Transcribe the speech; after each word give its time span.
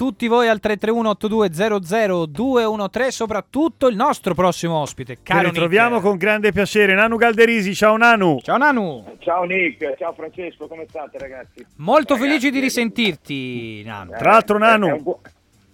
tutti 0.00 0.28
voi 0.28 0.48
al 0.48 0.60
331-8200-213, 0.62 3.08
soprattutto 3.08 3.86
il 3.86 3.96
nostro 3.96 4.32
prossimo 4.32 4.78
ospite, 4.78 5.18
caro 5.22 5.40
Ci 5.40 5.46
ritroviamo 5.48 5.96
Nick. 5.96 6.06
con 6.06 6.16
grande 6.16 6.52
piacere. 6.52 6.94
Nanu 6.94 7.18
Galderisi, 7.18 7.74
ciao 7.74 7.98
Nanu. 7.98 8.38
Ciao 8.42 8.56
Nanu. 8.56 9.04
Ciao 9.18 9.44
Nick, 9.44 9.96
ciao 9.98 10.14
Francesco, 10.14 10.66
come 10.68 10.86
state 10.88 11.18
ragazzi? 11.18 11.66
Molto 11.76 12.14
Ragazzi, 12.14 12.30
felici 12.30 12.50
di 12.50 12.56
eh, 12.56 12.60
risentirti, 12.62 13.82
Nanu. 13.84 14.12
Tra 14.16 14.30
l'altro, 14.30 14.56
eh, 14.56 14.60
Nanu, 14.60 14.86
un 14.88 15.02
po'- 15.02 15.20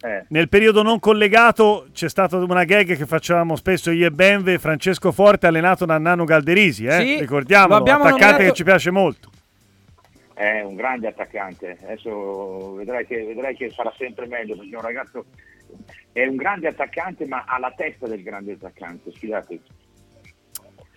eh, 0.02 0.24
Nel 0.31 0.49
periodo 0.49 0.83
non 0.83 0.99
collegato 0.99 1.87
c'è 1.93 2.08
stata 2.08 2.37
una 2.37 2.65
gag 2.65 2.97
che 2.97 3.06
facciamo 3.06 3.54
spesso 3.54 3.93
io 3.93 4.08
e 4.08 4.11
Benve, 4.11 4.58
Francesco 4.58 5.13
Forte 5.13 5.47
allenato 5.47 5.85
da 5.85 5.99
Nanu 5.99 6.24
Galderisi, 6.24 6.87
eh? 6.87 7.01
Sì, 7.01 7.24
abbiamo 7.38 7.77
attaccante 7.77 8.11
nominato- 8.11 8.38
che 8.43 8.53
ci 8.54 8.65
piace 8.65 8.90
molto. 8.90 9.31
È 10.37 10.60
un 10.60 10.74
grande 10.74 11.06
attaccante, 11.08 11.78
adesso 11.82 12.74
vedrai 12.74 13.06
che, 13.06 13.24
vedrai 13.24 13.56
che 13.56 13.71
farà 13.71 13.90
sempre 13.96 14.26
meglio 14.26 14.54
perché 14.54 14.74
è 14.74 14.76
un 14.76 14.82
ragazzo, 14.82 15.24
è 16.12 16.27
un 16.27 16.37
grande 16.37 16.69
attaccante 16.69 17.24
ma 17.24 17.45
ha 17.47 17.59
la 17.59 17.73
testa 17.74 18.06
del 18.06 18.23
grande 18.23 18.52
attaccante, 18.52 19.12
scusate, 19.12 19.61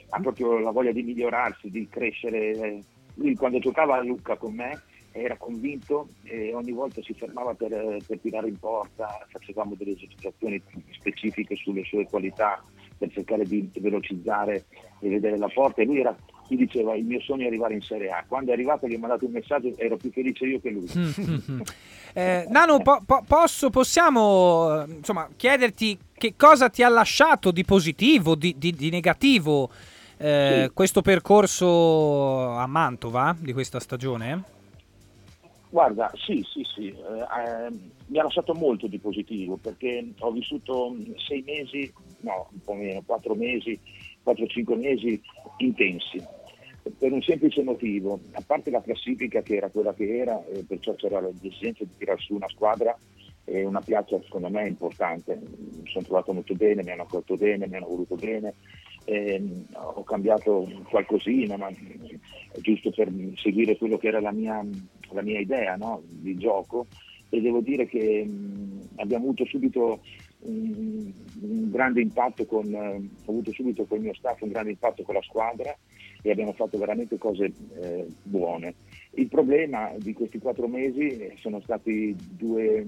ha 0.09 0.19
proprio 0.19 0.59
la 0.59 0.71
voglia 0.71 0.91
di 0.91 1.03
migliorarsi, 1.03 1.69
di 1.69 1.87
crescere. 1.87 2.79
Lui 3.13 3.35
quando 3.35 3.59
giocava 3.59 3.95
a 3.95 4.03
Lucca 4.03 4.35
con 4.35 4.55
me 4.55 4.81
era 5.13 5.37
convinto 5.37 6.09
e 6.23 6.53
ogni 6.53 6.73
volta 6.73 7.01
si 7.01 7.13
fermava 7.13 7.53
per, 7.53 7.97
per 8.05 8.19
tirare 8.19 8.49
in 8.49 8.59
porta, 8.59 9.25
facevamo 9.29 9.73
delle 9.75 9.91
esercitazioni 9.91 10.61
specifiche 10.91 11.55
sulle 11.55 11.85
sue 11.85 12.05
qualità 12.05 12.61
per 12.97 13.09
cercare 13.11 13.45
di 13.45 13.71
velocizzare 13.79 14.65
e 14.99 15.09
vedere 15.09 15.37
la 15.37 15.47
porta. 15.47 15.81
E 15.81 15.85
lui 15.85 16.01
era, 16.01 16.13
mi 16.49 16.57
diceva 16.57 16.95
il 16.95 17.05
mio 17.05 17.21
sogno 17.21 17.43
è 17.43 17.47
arrivare 17.47 17.73
in 17.75 17.81
Serie 17.81 18.09
A, 18.09 18.25
quando 18.27 18.51
è 18.51 18.53
arrivato 18.53 18.87
gli 18.87 18.95
ho 18.95 18.99
mandato 18.99 19.25
un 19.25 19.31
messaggio 19.31 19.71
ero 19.77 19.97
più 19.97 20.11
felice 20.11 20.45
io 20.45 20.59
che 20.59 20.69
lui. 20.69 20.87
Mm, 20.95 21.61
Eh, 22.13 22.45
Nanu, 22.49 22.81
po- 22.81 23.01
po- 23.05 23.23
posso, 23.27 23.69
possiamo 23.69 24.81
eh, 24.83 24.91
insomma, 24.91 25.29
chiederti 25.35 25.95
che 26.13 26.33
cosa 26.35 26.67
ti 26.69 26.81
ha 26.81 26.89
lasciato 26.89 27.51
di 27.51 27.63
positivo, 27.63 28.33
di, 28.33 28.55
di- 28.57 28.71
di 28.73 28.89
negativo 28.89 29.69
eh, 30.17 30.63
Sì. 30.65 30.73
questo 30.73 31.01
percorso 31.01 32.47
a 32.49 32.65
Mantova 32.65 33.35
di 33.39 33.53
questa 33.53 33.79
stagione? 33.79 34.43
Guarda, 35.69 36.11
sì, 36.15 36.43
sì, 36.51 36.65
sì, 36.73 36.87
eh, 36.87 36.95
ehm, 37.67 37.79
mi 38.07 38.17
ha 38.17 38.23
lasciato 38.23 38.55
molto 38.55 38.87
di 38.87 38.97
positivo 38.97 39.57
perché 39.57 40.13
ho 40.17 40.31
vissuto 40.31 40.95
sei 41.27 41.43
mesi, 41.45 41.93
no, 42.21 42.47
un 42.51 42.59
po' 42.65 42.73
meno, 42.73 43.03
quattro 43.05 43.35
mesi, 43.35 43.79
quattro 44.23 44.45
o 44.45 44.47
cinque 44.47 44.75
mesi 44.77 45.21
intensi. 45.57 46.19
Per 46.97 47.11
un 47.11 47.21
semplice 47.21 47.63
motivo, 47.63 48.19
a 48.31 48.41
parte 48.45 48.69
la 48.69 48.81
classifica 48.81 49.41
che 49.41 49.55
era 49.55 49.69
quella 49.69 49.93
che 49.93 50.17
era, 50.17 50.43
e 50.45 50.63
perciò 50.67 50.95
c'era 50.95 51.19
l'esigenza 51.19 51.83
di 51.83 51.91
tirare 51.97 52.19
su 52.19 52.35
una 52.35 52.49
squadra 52.49 52.97
e 53.45 53.65
una 53.65 53.81
piazza 53.81 54.19
secondo 54.23 54.49
me 54.49 54.67
importante. 54.67 55.39
Mi 55.39 55.89
sono 55.89 56.05
trovato 56.05 56.33
molto 56.33 56.53
bene, 56.55 56.83
mi 56.83 56.91
hanno 56.91 57.03
accolto 57.03 57.35
bene, 57.35 57.67
mi 57.67 57.75
hanno 57.75 57.87
voluto 57.87 58.15
bene. 58.15 58.53
Ehm, 59.05 59.65
ho 59.73 60.03
cambiato 60.03 60.69
qualcosina, 60.89 61.57
ma 61.57 61.67
è 61.67 62.59
giusto 62.59 62.91
per 62.91 63.11
seguire 63.35 63.77
quello 63.77 63.97
che 63.97 64.07
era 64.07 64.19
la 64.19 64.31
mia, 64.31 64.63
la 65.11 65.21
mia 65.21 65.39
idea 65.39 65.75
no? 65.75 66.01
di 66.05 66.37
gioco 66.37 66.87
e 67.29 67.41
devo 67.41 67.61
dire 67.61 67.85
che 67.85 68.23
mh, 68.23 68.89
abbiamo 68.97 69.25
avuto 69.25 69.45
subito 69.45 70.01
un, 70.41 71.11
un 71.41 71.69
grande 71.69 72.01
impatto 72.01 72.45
con, 72.45 72.73
eh, 72.73 73.09
ho 73.25 73.31
avuto 73.31 73.51
subito 73.51 73.85
con 73.85 73.97
il 73.97 74.03
mio 74.03 74.13
staff 74.13 74.41
un 74.41 74.49
grande 74.49 74.71
impatto 74.71 75.03
con 75.03 75.15
la 75.15 75.21
squadra 75.21 75.75
e 76.21 76.31
abbiamo 76.31 76.53
fatto 76.53 76.77
veramente 76.77 77.17
cose 77.17 77.51
eh, 77.81 78.05
buone. 78.23 78.75
Il 79.11 79.27
problema 79.27 79.91
di 79.97 80.13
questi 80.13 80.39
quattro 80.39 80.67
mesi 80.67 81.07
eh, 81.07 81.35
sono 81.39 81.61
stati 81.61 82.15
due, 82.17 82.85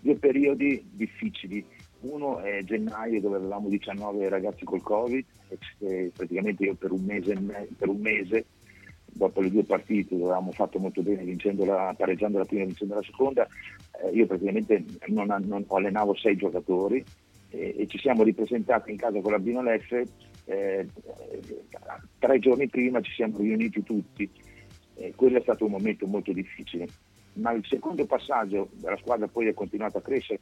due 0.00 0.14
periodi 0.16 0.84
difficili. 0.92 1.64
Uno 2.00 2.40
è 2.40 2.62
gennaio 2.64 3.20
dove 3.20 3.36
avevamo 3.36 3.68
19 3.68 4.28
ragazzi 4.28 4.64
col 4.64 4.82
Covid 4.82 5.24
e 5.78 6.10
praticamente 6.14 6.64
io 6.64 6.74
per 6.74 6.90
un 6.90 7.04
mese, 7.04 7.38
me- 7.38 7.68
per 7.76 7.88
un 7.88 8.00
mese 8.00 8.44
dopo 9.14 9.40
le 9.40 9.50
due 9.50 9.64
partite 9.64 10.16
dove 10.16 10.30
avevamo 10.30 10.52
fatto 10.52 10.78
molto 10.78 11.02
bene 11.02 11.24
la, 11.64 11.94
pareggiando 11.96 12.38
la 12.38 12.44
prima 12.44 12.62
e 12.62 12.66
vincendo 12.66 12.94
la 12.94 13.02
seconda, 13.02 13.46
io 14.10 14.26
praticamente 14.26 14.84
non, 15.06 15.34
non 15.46 15.64
allenavo 15.68 16.14
sei 16.14 16.36
giocatori 16.36 17.04
e, 17.50 17.74
e 17.78 17.86
ci 17.86 17.98
siamo 17.98 18.22
ripresentati 18.22 18.90
in 18.90 18.96
casa 18.96 19.20
con 19.20 19.32
la 19.32 19.62
Leffe, 19.62 20.06
eh, 20.46 20.86
tre 22.18 22.38
giorni 22.38 22.68
prima 22.68 23.00
ci 23.00 23.12
siamo 23.12 23.38
riuniti 23.38 23.82
tutti, 23.82 24.28
e 24.94 25.12
quello 25.14 25.38
è 25.38 25.42
stato 25.42 25.64
un 25.66 25.72
momento 25.72 26.06
molto 26.06 26.32
difficile. 26.32 26.86
Ma 27.34 27.52
il 27.52 27.64
secondo 27.66 28.04
passaggio, 28.04 28.70
la 28.82 28.96
squadra 28.98 29.26
poi 29.26 29.46
è 29.46 29.54
continuata 29.54 29.98
a 29.98 30.02
crescere, 30.02 30.40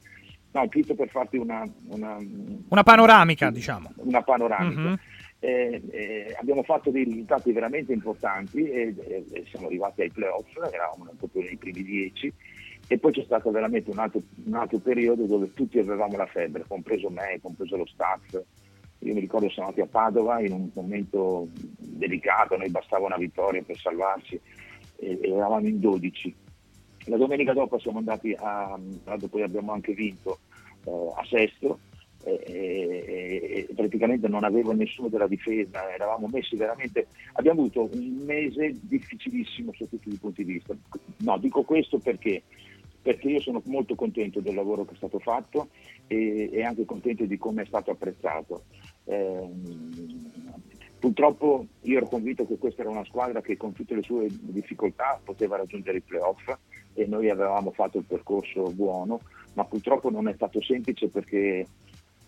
no, 0.52 0.68
tutto 0.68 0.94
per 0.94 1.08
farti 1.08 1.36
una, 1.36 1.62
una, 1.90 2.16
Una 2.68 2.82
panoramica, 2.82 3.50
diciamo. 3.50 3.92
una 3.96 4.22
panoramica. 4.22 4.80
Mhm. 4.80 4.98
Eh, 5.42 5.80
eh, 5.90 6.36
abbiamo 6.38 6.62
fatto 6.62 6.90
dei 6.90 7.04
risultati 7.04 7.50
veramente 7.52 7.94
importanti 7.94 8.62
e, 8.62 8.94
e- 8.98 9.24
e 9.32 9.44
siamo 9.48 9.66
arrivati 9.68 10.02
ai 10.02 10.10
playoff, 10.10 10.54
eravamo 10.70 11.14
proprio 11.16 11.42
nei 11.42 11.56
primi 11.56 11.82
dieci 11.82 12.30
e 12.92 12.98
poi 12.98 13.12
c'è 13.12 13.22
stato 13.22 13.52
veramente 13.52 13.88
un 13.88 14.00
altro, 14.00 14.20
un 14.46 14.54
altro 14.54 14.78
periodo 14.78 15.24
dove 15.24 15.52
tutti 15.54 15.78
avevamo 15.78 16.16
la 16.16 16.26
febbre, 16.26 16.64
compreso 16.66 17.08
me, 17.08 17.38
compreso 17.40 17.76
lo 17.76 17.86
staff. 17.86 18.36
Io 18.98 19.14
mi 19.14 19.20
ricordo 19.20 19.48
siamo 19.48 19.68
andati 19.68 19.86
a 19.86 19.88
Padova 19.88 20.40
in 20.40 20.50
un 20.50 20.70
momento 20.74 21.46
delicato, 21.78 22.56
noi 22.56 22.68
bastava 22.68 23.06
una 23.06 23.16
vittoria 23.16 23.62
per 23.62 23.78
salvarci 23.78 24.40
e, 24.96 25.18
e 25.22 25.30
eravamo 25.30 25.68
in 25.68 25.78
12. 25.78 26.34
La 27.04 27.16
domenica 27.16 27.52
dopo 27.52 27.78
siamo 27.78 27.98
andati 27.98 28.32
a, 28.36 28.72
a- 28.72 29.18
poi 29.30 29.42
abbiamo 29.42 29.70
anche 29.70 29.92
vinto 29.92 30.40
eh, 30.84 30.90
a 30.90 31.24
Sesto 31.26 31.78
e, 32.24 32.42
e- 32.44 33.66
e 33.68 33.74
praticamente 33.74 34.26
non 34.26 34.42
avevo 34.42 34.72
nessuno 34.72 35.06
della 35.08 35.28
difesa, 35.28 35.92
eravamo 35.92 36.26
messi 36.26 36.56
veramente, 36.56 37.06
abbiamo 37.34 37.60
avuto 37.60 37.88
un 37.92 38.22
mese 38.26 38.74
difficilissimo 38.80 39.72
sotto 39.74 39.96
tutti 39.96 40.14
i 40.14 40.18
punti 40.18 40.44
di 40.44 40.54
vista. 40.54 40.74
No, 41.18 41.38
dico 41.38 41.62
questo 41.62 41.98
perché, 41.98 42.42
perché 43.02 43.28
io 43.28 43.40
sono 43.40 43.62
molto 43.66 43.94
contento 43.94 44.40
del 44.40 44.54
lavoro 44.54 44.84
che 44.84 44.94
è 44.94 44.96
stato 44.96 45.18
fatto 45.18 45.68
e, 46.06 46.50
e 46.52 46.62
anche 46.62 46.84
contento 46.84 47.24
di 47.24 47.38
come 47.38 47.62
è 47.62 47.66
stato 47.66 47.90
apprezzato. 47.90 48.64
Ehm, 49.04 50.52
purtroppo 50.98 51.66
io 51.82 51.96
ero 51.96 52.06
convinto 52.06 52.46
che 52.46 52.58
questa 52.58 52.82
era 52.82 52.90
una 52.90 53.04
squadra 53.04 53.40
che 53.40 53.56
con 53.56 53.72
tutte 53.72 53.94
le 53.94 54.02
sue 54.02 54.26
difficoltà 54.28 55.20
poteva 55.22 55.56
raggiungere 55.56 55.98
i 55.98 56.02
playoff 56.02 56.52
e 56.94 57.06
noi 57.06 57.30
avevamo 57.30 57.70
fatto 57.70 57.98
il 57.98 58.04
percorso 58.04 58.64
buono, 58.70 59.20
ma 59.54 59.64
purtroppo 59.64 60.10
non 60.10 60.28
è 60.28 60.34
stato 60.34 60.60
semplice 60.60 61.08
perché 61.08 61.66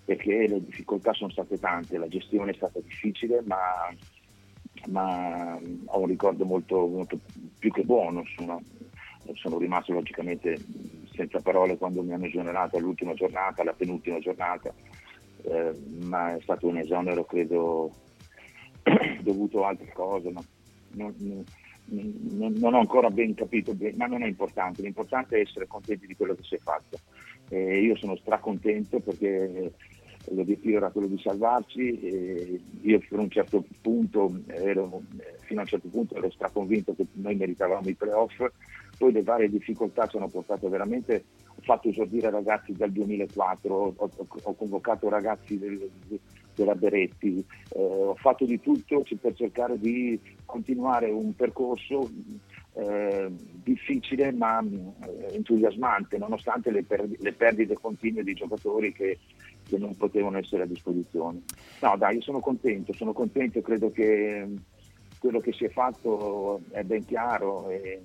perché 0.04 0.48
le 0.48 0.64
difficoltà 0.64 1.12
sono 1.12 1.30
state 1.30 1.58
tante, 1.58 1.96
la 1.96 2.08
gestione 2.08 2.50
è 2.50 2.54
stata 2.54 2.80
difficile, 2.80 3.40
ma, 3.44 3.58
ma 4.88 5.58
ho 5.86 6.00
un 6.00 6.06
ricordo 6.06 6.44
molto, 6.44 6.86
molto 6.86 7.18
più 7.58 7.70
che 7.70 7.84
buono. 7.84 8.24
Sono, 8.36 8.60
sono 9.34 9.58
rimasto 9.58 9.92
logicamente 9.92 10.58
senza 11.14 11.40
parole 11.40 11.76
quando 11.76 12.02
mi 12.02 12.12
hanno 12.12 12.26
esonerato 12.26 12.76
all'ultima 12.76 13.14
giornata, 13.14 13.62
alla 13.62 13.72
penultima 13.72 14.18
giornata, 14.18 14.72
eh, 15.42 15.72
ma 16.02 16.36
è 16.36 16.40
stato 16.40 16.66
un 16.66 16.78
esonero 16.78 17.24
credo 17.24 17.92
dovuto 19.22 19.64
a 19.64 19.68
altre 19.68 19.92
cose, 19.92 20.30
ma 20.30 20.42
non, 20.92 21.14
non- 21.18 21.44
non 22.56 22.74
ho 22.74 22.78
ancora 22.78 23.10
ben 23.10 23.34
capito, 23.34 23.76
ma 23.96 24.06
non 24.06 24.22
è 24.22 24.26
importante, 24.26 24.82
l'importante 24.82 25.36
è 25.36 25.40
essere 25.40 25.66
contenti 25.66 26.06
di 26.06 26.16
quello 26.16 26.34
che 26.34 26.42
si 26.42 26.54
è 26.54 26.58
fatto. 26.58 26.98
E 27.48 27.80
io 27.82 27.96
sono 27.96 28.16
stracontento 28.16 29.00
perché 29.00 29.72
l'obiettivo 30.28 30.76
era 30.76 30.90
quello 30.90 31.08
di 31.08 31.18
salvarci 31.18 32.00
e 32.00 32.60
io 32.82 33.00
un 33.10 33.30
certo 33.30 33.64
punto 33.80 34.40
ero, 34.46 35.02
fino 35.40 35.60
a 35.60 35.62
un 35.62 35.68
certo 35.68 35.88
punto 35.88 36.14
ero 36.14 36.30
straconvinto 36.30 36.94
che 36.94 37.06
noi 37.14 37.34
meritavamo 37.34 37.88
i 37.88 37.94
playoff, 37.94 38.40
poi 39.02 39.10
le 39.10 39.24
varie 39.24 39.48
difficoltà 39.48 40.06
ci 40.06 40.16
hanno 40.16 40.28
portato 40.28 40.68
veramente, 40.68 41.24
ho 41.48 41.60
fatto 41.62 41.88
esordire 41.88 42.30
ragazzi 42.30 42.72
dal 42.72 42.92
2004, 42.92 43.74
ho, 43.74 43.92
ho- 43.96 44.10
ho 44.42 44.54
convocato 44.54 45.08
ragazzi 45.08 45.58
del- 45.58 45.90
della 46.54 46.76
Beretti, 46.76 47.44
eh, 47.70 47.80
ho 47.82 48.14
fatto 48.14 48.44
di 48.44 48.60
tutto 48.60 49.02
per 49.20 49.34
cercare 49.34 49.76
di 49.76 50.20
continuare 50.44 51.10
un 51.10 51.34
percorso 51.34 52.08
eh, 52.74 53.28
difficile 53.64 54.30
ma 54.30 54.60
eh, 54.62 55.34
entusiasmante, 55.34 56.16
nonostante 56.16 56.70
le, 56.70 56.84
per- 56.84 57.08
le 57.18 57.32
perdite 57.32 57.74
continue 57.74 58.22
di 58.22 58.34
giocatori 58.34 58.92
che, 58.92 59.18
che 59.68 59.78
non 59.78 59.96
potevano 59.96 60.38
essere 60.38 60.62
a 60.62 60.66
disposizione. 60.66 61.42
No, 61.80 61.96
dai, 61.96 62.14
io 62.14 62.22
sono 62.22 62.38
contento, 62.38 62.92
sono 62.92 63.12
contento, 63.12 63.60
credo 63.62 63.90
che 63.90 64.46
quello 65.18 65.40
che 65.40 65.52
si 65.52 65.64
è 65.64 65.70
fatto 65.70 66.60
è 66.70 66.82
ben 66.84 67.04
chiaro. 67.04 67.68
E, 67.68 68.00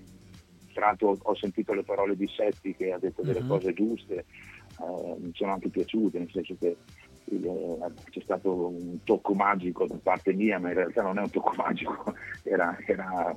tra 0.78 0.86
l'altro 0.86 1.18
ho- 1.20 1.36
sentito 1.36 1.74
le 1.74 1.82
parole 1.84 2.16
di 2.16 2.28
Setti 2.28 2.76
che 2.76 2.92
ha 2.92 3.00
detto 3.00 3.24
delle 3.24 3.40
Mhm. 3.42 3.48
cose 3.48 3.74
giuste, 3.74 4.14
eh, 4.80 5.16
mi 5.18 5.32
sono 5.34 5.54
anche 5.54 5.70
piaciute, 5.70 6.20
nel 6.20 6.30
senso 6.32 6.56
che 6.60 6.78
il- 7.32 7.96
c'è 8.12 8.22
stato 8.22 8.54
un 8.68 9.04
tocco 9.04 9.34
magico 9.34 9.88
da 9.88 9.98
parte 10.02 10.34
mia, 10.34 10.60
ma 10.60 10.68
in 10.70 10.76
realtà 10.76 11.02
non 11.02 11.18
è 11.18 11.22
un 11.22 11.32
tocco 11.32 11.52
magico, 11.58 12.14
era, 12.44 12.78
era 12.86 13.36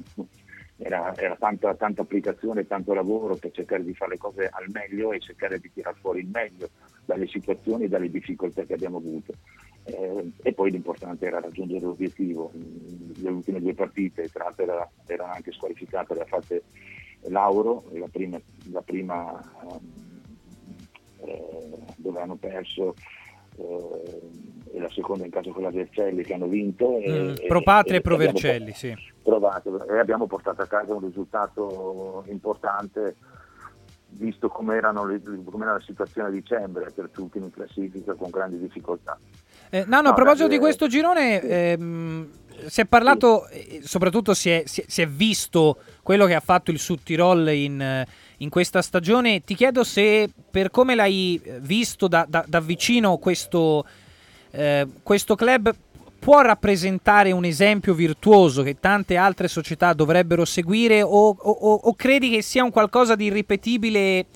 era, 0.82 1.14
era 1.14 1.37
tanta, 1.37 1.75
tanta, 1.75 2.00
applicazione, 2.00 2.66
tanto 2.66 2.94
lavoro 2.94 3.37
per 3.37 3.50
cercare 3.50 3.84
di 3.84 3.94
fare 3.94 4.12
le 4.12 4.16
cose 4.16 4.48
al 4.50 4.70
meglio 4.70 5.12
e 5.12 5.20
cercare 5.20 5.58
di 5.58 5.70
tirar 5.70 5.94
fuori 6.00 6.20
il 6.20 6.28
meglio 6.28 6.70
dalle 7.04 7.26
situazioni 7.26 7.84
e 7.84 7.88
dalle 7.88 8.10
difficoltà 8.10 8.64
che 8.64 8.72
abbiamo 8.75 8.96
avuto. 8.96 9.34
Eh, 9.82 10.32
e 10.42 10.52
poi 10.54 10.70
l'importante 10.70 11.26
era 11.26 11.38
raggiungere 11.38 11.84
l'obiettivo. 11.84 12.50
Le 12.54 13.28
ultime 13.28 13.60
due 13.60 13.75
partite, 13.75 14.31
tra 14.31 14.44
l'altro 14.44 14.62
era, 14.64 14.90
erano 15.06 15.32
anche 15.34 15.52
squalificate, 15.52 16.14
le 16.14 16.20
ha 16.22 16.25
fatte 16.25 16.62
Lauro, 17.28 17.84
la 17.93 18.08
prima, 18.11 18.40
la 18.72 18.82
prima 18.82 19.40
eh, 21.19 21.69
dove 21.96 22.20
hanno 22.20 22.37
perso 22.37 22.94
eh, 23.56 24.20
e 24.72 24.81
la 24.81 24.88
seconda 24.90 25.25
in 25.25 25.31
caso 25.31 25.50
quella 25.50 25.70
Vercelli 25.70 26.22
che 26.22 26.34
hanno 26.34 26.46
vinto. 26.46 26.99
Mm, 26.99 27.34
e, 27.38 27.44
pro 27.46 27.62
Patria 27.62 27.94
e, 27.94 27.99
e 27.99 28.00
pro 28.00 28.17
Vercelli, 28.17 28.72
sì. 28.72 28.94
Provato, 29.22 29.87
e 29.87 29.99
abbiamo 29.99 30.26
portato 30.26 30.62
a 30.62 30.67
casa 30.67 30.94
un 30.94 31.00
risultato 31.00 32.25
importante 32.28 33.17
visto 34.12 34.49
come 34.49 34.76
era 34.76 34.93
la 34.93 35.81
situazione 35.81 36.28
a 36.28 36.31
dicembre 36.31 36.90
per 36.90 37.11
tutti 37.11 37.38
in 37.38 37.50
classifica 37.50 38.14
con 38.14 38.31
grandi 38.31 38.58
difficoltà. 38.58 39.19
Eh, 39.70 39.84
no, 39.87 40.00
no, 40.00 40.08
a 40.08 40.14
proposito 40.14 40.49
di 40.49 40.58
questo 40.58 40.88
girone, 40.88 41.40
ehm, 41.40 42.31
si 42.66 42.80
è 42.80 42.84
parlato, 42.84 43.46
sì. 43.50 43.80
soprattutto 43.84 44.34
si 44.34 44.50
è, 44.50 44.62
si, 44.66 45.00
è, 45.00 45.06
visto 45.06 45.78
quello 46.02 46.26
che 46.26 46.34
ha 46.34 46.40
fatto 46.40 46.70
il 46.70 46.78
Sud 46.78 47.00
Tirol 47.02 47.48
in, 47.50 48.04
in, 48.38 48.48
questa 48.48 48.82
stagione. 48.82 49.42
Ti 49.44 49.54
chiedo 49.54 49.84
se 49.84 50.30
per 50.50 50.70
come 50.70 50.94
l'hai 50.94 51.40
visto 51.60 52.08
da, 52.08 52.26
da, 52.28 52.44
da 52.46 52.60
vicino 52.60 53.18
questo, 53.18 53.84
eh, 54.50 54.86
questo 55.02 55.34
club 55.34 55.74
può 56.18 56.42
rappresentare 56.42 57.32
un 57.32 57.44
esempio 57.44 57.94
virtuoso 57.94 58.62
che 58.62 58.78
tante 58.78 59.16
altre 59.16 59.48
società 59.48 59.94
dovrebbero 59.94 60.44
seguire 60.44 61.02
o, 61.02 61.28
o, 61.30 61.74
o 61.82 61.94
credi 61.94 62.30
che 62.30 62.42
sia 62.42 62.62
un 62.62 62.70
qualcosa 62.70 63.16
di 63.16 63.24
irripetibile 63.24 64.26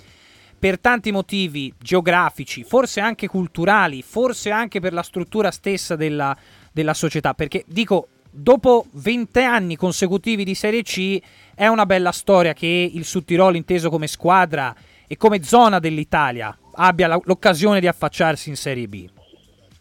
per 0.65 0.81
tanti 0.81 1.13
motivi 1.13 1.75
geografici, 1.79 2.65
forse 2.65 3.01
anche 3.01 3.29
culturali, 3.29 4.01
forse 4.01 4.51
anche 4.51 4.81
per 4.81 4.95
la 4.95 5.03
struttura 5.03 5.51
stessa 5.51 5.95
della, 5.95 6.35
della 6.73 6.95
società? 6.95 7.35
Perché 7.35 7.65
dico, 7.67 8.09
dopo 8.35 8.87
20 8.91 9.39
anni 9.39 9.77
consecutivi 9.77 10.45
di 10.45 10.55
Serie 10.55 10.83
C 10.83 11.21
è 11.55 11.69
una 11.69 11.87
bella 11.87 12.11
storia 12.11 12.53
che 12.53 12.91
il 12.93 13.05
Sud 13.05 13.25
Tirolo 13.25 13.57
inteso 13.57 13.91
come 13.91 14.09
squadra 14.09 14.75
e 15.07 15.17
come 15.17 15.43
zona 15.45 15.79
dell'Italia 15.79 16.57
abbia 16.73 17.21
l'occasione 17.23 17.79
di 17.79 17.87
affacciarsi 17.87 18.49
in 18.49 18.57
Serie 18.57 18.89
B. 18.89 19.09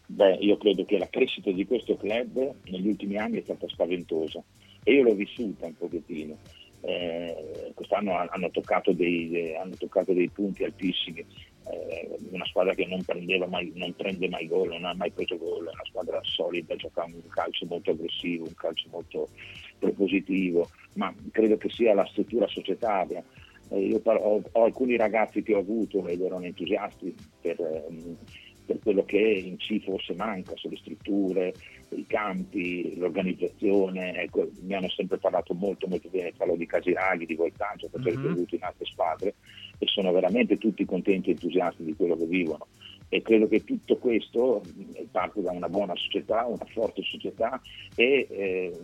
Beh, 0.06 0.34
io 0.40 0.56
credo 0.56 0.84
che 0.84 0.98
la 0.98 1.08
crescita 1.10 1.50
di 1.50 1.66
questo 1.66 1.96
club 1.96 2.54
negli 2.66 2.86
ultimi 2.86 3.16
anni 3.16 3.38
è 3.38 3.42
stata 3.42 3.66
spaventosa 3.66 4.40
e 4.84 4.92
io 4.92 5.02
l'ho 5.02 5.14
vissuta 5.14 5.66
un 5.66 5.76
pochettino. 5.76 6.36
Eh, 6.82 7.72
quest'anno 7.74 8.14
hanno 8.16 8.50
toccato, 8.50 8.92
dei, 8.92 9.56
hanno 9.56 9.74
toccato, 9.76 10.12
dei, 10.12 10.28
punti 10.28 10.62
altissimi, 10.62 11.24
eh, 11.70 12.18
una 12.30 12.44
squadra 12.46 12.74
che 12.74 12.86
non, 12.86 13.04
mai, 13.48 13.72
non, 13.74 13.94
prende 13.94 14.28
mai 14.28 14.46
gol, 14.46 14.68
non 14.68 14.84
ha 14.84 14.94
mai 14.94 15.10
preso 15.12 15.36
gol, 15.38 15.66
è 15.66 15.72
una 15.72 15.84
squadra 15.84 16.20
solida, 16.22 16.76
gioca 16.76 17.04
un 17.04 17.26
calcio 17.28 17.66
molto 17.66 17.90
aggressivo, 17.90 18.46
un 18.46 18.54
calcio 18.54 18.88
molto 18.90 19.30
propositivo, 19.78 20.70
ma 20.94 21.14
credo 21.30 21.56
che 21.56 21.70
sia 21.70 21.94
la 21.94 22.06
struttura 22.06 22.46
societaria. 22.48 23.22
Eh, 23.68 23.80
io 23.80 24.00
par- 24.00 24.20
ho, 24.20 24.42
ho, 24.50 24.64
alcuni 24.64 24.96
ragazzi 24.96 25.42
che 25.42 25.54
ho 25.54 25.60
avuto 25.60 26.06
ed 26.06 26.20
erano 26.20 26.44
entusiasti 26.44 27.16
per, 27.40 27.58
ehm, 27.60 28.16
per 28.64 28.78
quello 28.82 29.04
che 29.04 29.18
in 29.18 29.56
C 29.56 29.82
forse 29.82 30.14
manca 30.14 30.52
sulle 30.56 30.76
strutture, 30.76 31.54
i 31.90 32.06
campi, 32.06 32.96
l'organizzazione, 32.96 34.14
ecco, 34.22 34.50
mi 34.62 34.74
hanno 34.74 34.88
sempre 34.88 35.18
parlato 35.18 35.54
molto 35.54 35.86
molto 35.86 36.08
bene, 36.08 36.32
parlo 36.36 36.56
di 36.56 36.66
Casiraghi, 36.66 37.26
di 37.26 37.34
Voltaggio, 37.34 37.88
per 37.88 38.00
mm-hmm. 38.00 38.30
avuto 38.30 38.54
in 38.54 38.62
altre 38.62 38.86
squadre 38.86 39.34
e 39.78 39.86
sono 39.86 40.12
veramente 40.12 40.58
tutti 40.58 40.84
contenti 40.84 41.28
e 41.28 41.32
entusiasti 41.32 41.84
di 41.84 41.94
quello 41.94 42.16
che 42.16 42.26
vivono 42.26 42.66
e 43.08 43.22
credo 43.22 43.46
che 43.46 43.62
tutto 43.64 43.96
questo 43.98 44.62
parte 45.10 45.40
da 45.40 45.52
una 45.52 45.68
buona 45.68 45.94
società, 45.94 46.46
una 46.46 46.64
forte 46.72 47.02
società 47.02 47.60
e 47.94 48.26
eh, 48.28 48.78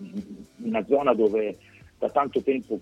una 0.63 0.85
zona 0.87 1.15
dove 1.15 1.57
da 1.99 2.11
tanto 2.11 2.43
tempo 2.43 2.81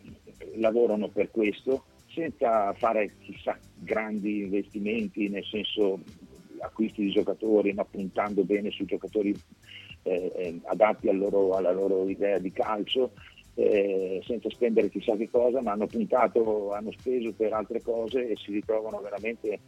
lavorano 0.56 1.08
per 1.08 1.30
questo 1.30 1.84
senza 2.12 2.72
fare 2.74 3.12
chissà 3.20 3.58
grandi 3.76 4.42
investimenti, 4.42 5.28
nel 5.28 5.44
senso 5.44 6.00
acquisti 6.60 7.02
di 7.02 7.10
giocatori, 7.10 7.72
ma 7.72 7.84
puntando 7.84 8.44
bene 8.44 8.70
sui 8.70 8.86
giocatori 8.86 9.34
eh, 10.02 10.32
eh, 10.34 10.60
adatti 10.64 11.10
loro, 11.12 11.52
alla 11.52 11.72
loro 11.72 12.08
idea 12.08 12.38
di 12.38 12.52
calcio, 12.52 13.12
eh, 13.54 14.22
senza 14.24 14.48
spendere 14.50 14.88
chissà 14.88 15.16
che 15.16 15.28
cosa, 15.28 15.60
ma 15.60 15.72
hanno 15.72 15.86
puntato, 15.86 16.72
hanno 16.72 16.92
speso 16.92 17.32
per 17.32 17.52
altre 17.52 17.82
cose 17.82 18.28
e 18.28 18.36
si 18.36 18.52
ritrovano 18.52 19.00
veramente, 19.00 19.58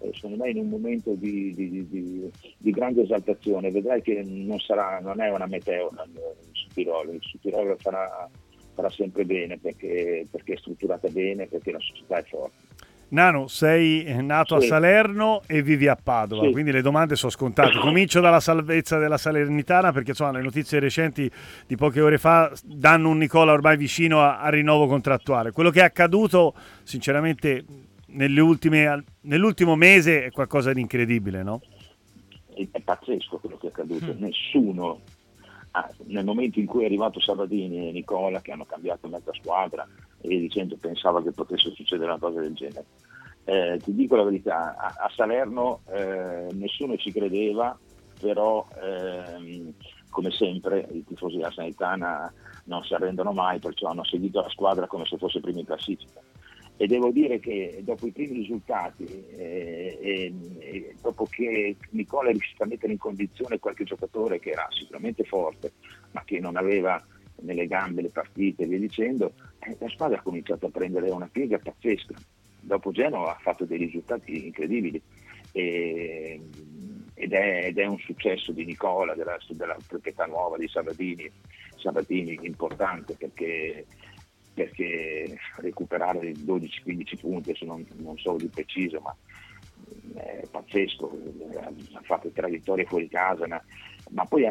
eh, 0.00 0.10
secondo 0.12 0.44
me, 0.44 0.50
in 0.50 0.58
un 0.58 0.68
momento 0.68 1.14
di, 1.14 1.54
di, 1.54 1.88
di, 1.88 2.30
di, 2.58 2.70
grande 2.70 3.02
esaltazione. 3.02 3.70
Vedrai 3.70 4.02
che 4.02 4.22
non, 4.22 4.58
sarà, 4.58 5.00
non 5.00 5.20
è 5.20 5.30
una 5.30 5.46
meteora 5.46 6.04
il 6.04 6.74
Tirolo, 6.74 7.12
il 7.12 7.20
Tirolo 7.40 7.76
farà, 7.78 8.28
farà 8.74 8.90
sempre 8.90 9.24
bene 9.24 9.56
perché, 9.58 10.26
perché 10.30 10.52
è 10.52 10.58
strutturata 10.58 11.08
bene, 11.08 11.46
perché 11.46 11.72
la 11.72 11.80
società 11.80 12.18
è 12.18 12.24
forte. 12.24 12.67
Nano, 13.10 13.46
sei 13.46 14.04
nato 14.22 14.60
sì. 14.60 14.66
a 14.66 14.68
Salerno 14.68 15.42
e 15.46 15.62
vivi 15.62 15.88
a 15.88 15.96
Padova, 15.96 16.44
sì. 16.44 16.50
quindi 16.50 16.72
le 16.72 16.82
domande 16.82 17.16
sono 17.16 17.30
scontate. 17.30 17.78
Comincio 17.78 18.20
dalla 18.20 18.40
salvezza 18.40 18.98
della 18.98 19.16
Salernitana 19.16 19.92
perché 19.92 20.10
insomma, 20.10 20.32
le 20.32 20.42
notizie 20.42 20.78
recenti 20.78 21.30
di 21.66 21.76
poche 21.76 22.00
ore 22.00 22.18
fa 22.18 22.52
danno 22.62 23.08
un 23.08 23.18
Nicola 23.18 23.52
ormai 23.52 23.76
vicino 23.78 24.20
a, 24.20 24.40
a 24.40 24.50
rinnovo 24.50 24.86
contrattuale. 24.86 25.52
Quello 25.52 25.70
che 25.70 25.80
è 25.80 25.84
accaduto, 25.84 26.54
sinceramente, 26.82 27.64
ultime, 28.08 29.04
nell'ultimo 29.22 29.74
mese 29.74 30.24
è 30.26 30.30
qualcosa 30.30 30.72
di 30.74 30.80
incredibile, 30.80 31.42
no? 31.42 31.62
È 32.54 32.80
pazzesco 32.80 33.38
quello 33.38 33.56
che 33.56 33.68
è 33.68 33.70
accaduto. 33.70 34.12
Mm. 34.12 34.22
Nessuno, 34.22 35.00
ah, 35.72 35.90
nel 36.06 36.24
momento 36.24 36.58
in 36.58 36.66
cui 36.66 36.82
è 36.82 36.86
arrivato 36.86 37.20
Sabatini 37.20 37.88
e 37.88 37.92
Nicola, 37.92 38.40
che 38.40 38.52
hanno 38.52 38.64
cambiato 38.64 39.08
mezza 39.08 39.32
squadra, 39.34 39.86
e 40.20 40.28
dicendo 40.28 40.76
pensava 40.76 41.22
che 41.22 41.32
potesse 41.32 41.70
succedere 41.70 42.10
una 42.10 42.20
cosa 42.20 42.40
del 42.40 42.54
genere. 42.54 42.86
Eh, 43.44 43.80
ti 43.82 43.94
dico 43.94 44.16
la 44.16 44.24
verità, 44.24 44.76
a, 44.76 44.94
a 45.04 45.10
Salerno 45.14 45.80
eh, 45.90 46.48
nessuno 46.52 46.96
ci 46.96 47.12
credeva, 47.12 47.78
però 48.20 48.66
ehm, 48.82 49.72
come 50.10 50.30
sempre 50.30 50.86
i 50.92 51.04
tifosi 51.04 51.36
della 51.36 51.50
Sanitana 51.50 52.32
non 52.64 52.82
si 52.84 52.92
arrendono 52.92 53.32
mai, 53.32 53.58
perciò 53.58 53.88
hanno 53.88 54.04
seguito 54.04 54.40
la 54.40 54.48
squadra 54.50 54.86
come 54.86 55.06
se 55.06 55.16
fosse 55.16 55.40
prima 55.40 55.60
in 55.60 55.64
classifica. 55.64 56.20
E 56.80 56.86
devo 56.86 57.10
dire 57.10 57.40
che 57.40 57.80
dopo 57.82 58.06
i 58.06 58.12
primi 58.12 58.38
risultati 58.38 59.04
eh, 59.04 59.98
e, 60.00 60.32
e 60.60 60.94
dopo 61.02 61.24
che 61.24 61.74
Nicola 61.90 62.28
è 62.28 62.32
riuscito 62.32 62.62
a 62.62 62.66
mettere 62.66 62.92
in 62.92 62.98
condizione 62.98 63.58
qualche 63.58 63.82
giocatore 63.82 64.38
che 64.38 64.50
era 64.50 64.64
sicuramente 64.70 65.24
forte, 65.24 65.72
ma 66.12 66.22
che 66.24 66.38
non 66.38 66.56
aveva 66.56 67.04
nelle 67.40 67.66
gambe 67.66 68.02
le 68.02 68.10
partite 68.10 68.62
e 68.62 68.66
via 68.66 68.78
dicendo, 68.78 69.32
eh, 69.58 69.76
la 69.76 69.88
squadra 69.88 70.18
ha 70.18 70.22
cominciato 70.22 70.66
a 70.66 70.70
prendere 70.70 71.10
una 71.10 71.28
piega 71.30 71.58
pazzesca. 71.58 72.14
Dopo 72.60 72.92
Genova 72.92 73.34
ha 73.34 73.40
fatto 73.40 73.64
dei 73.64 73.78
risultati 73.78 74.46
incredibili 74.46 75.02
e, 75.52 76.40
ed, 77.14 77.32
è, 77.32 77.66
ed, 77.66 77.78
è, 77.78 77.86
un 77.86 77.98
successo 77.98 78.52
di 78.52 78.64
Nicola, 78.64 79.14
della, 79.14 79.36
della 79.50 79.76
proprietà 79.86 80.26
nuova 80.26 80.56
di 80.56 80.68
Sabatini, 80.68 81.28
Sabatini 81.76 82.38
importante 82.42 83.14
perché, 83.14 83.86
perché 84.58 85.38
recuperare 85.58 86.32
12-15 86.32 87.18
punti, 87.20 87.50
adesso 87.50 87.64
non, 87.64 87.86
non 87.98 88.18
so 88.18 88.34
di 88.36 88.48
preciso, 88.48 88.98
ma 89.00 89.14
è 90.14 90.42
pazzesco, 90.50 91.16
ha 91.92 92.00
fatto 92.02 92.28
tre 92.30 92.50
vittorie 92.50 92.84
fuori 92.84 93.08
casa, 93.08 93.46
ma, 93.46 93.62
ma 94.10 94.24
poi 94.24 94.48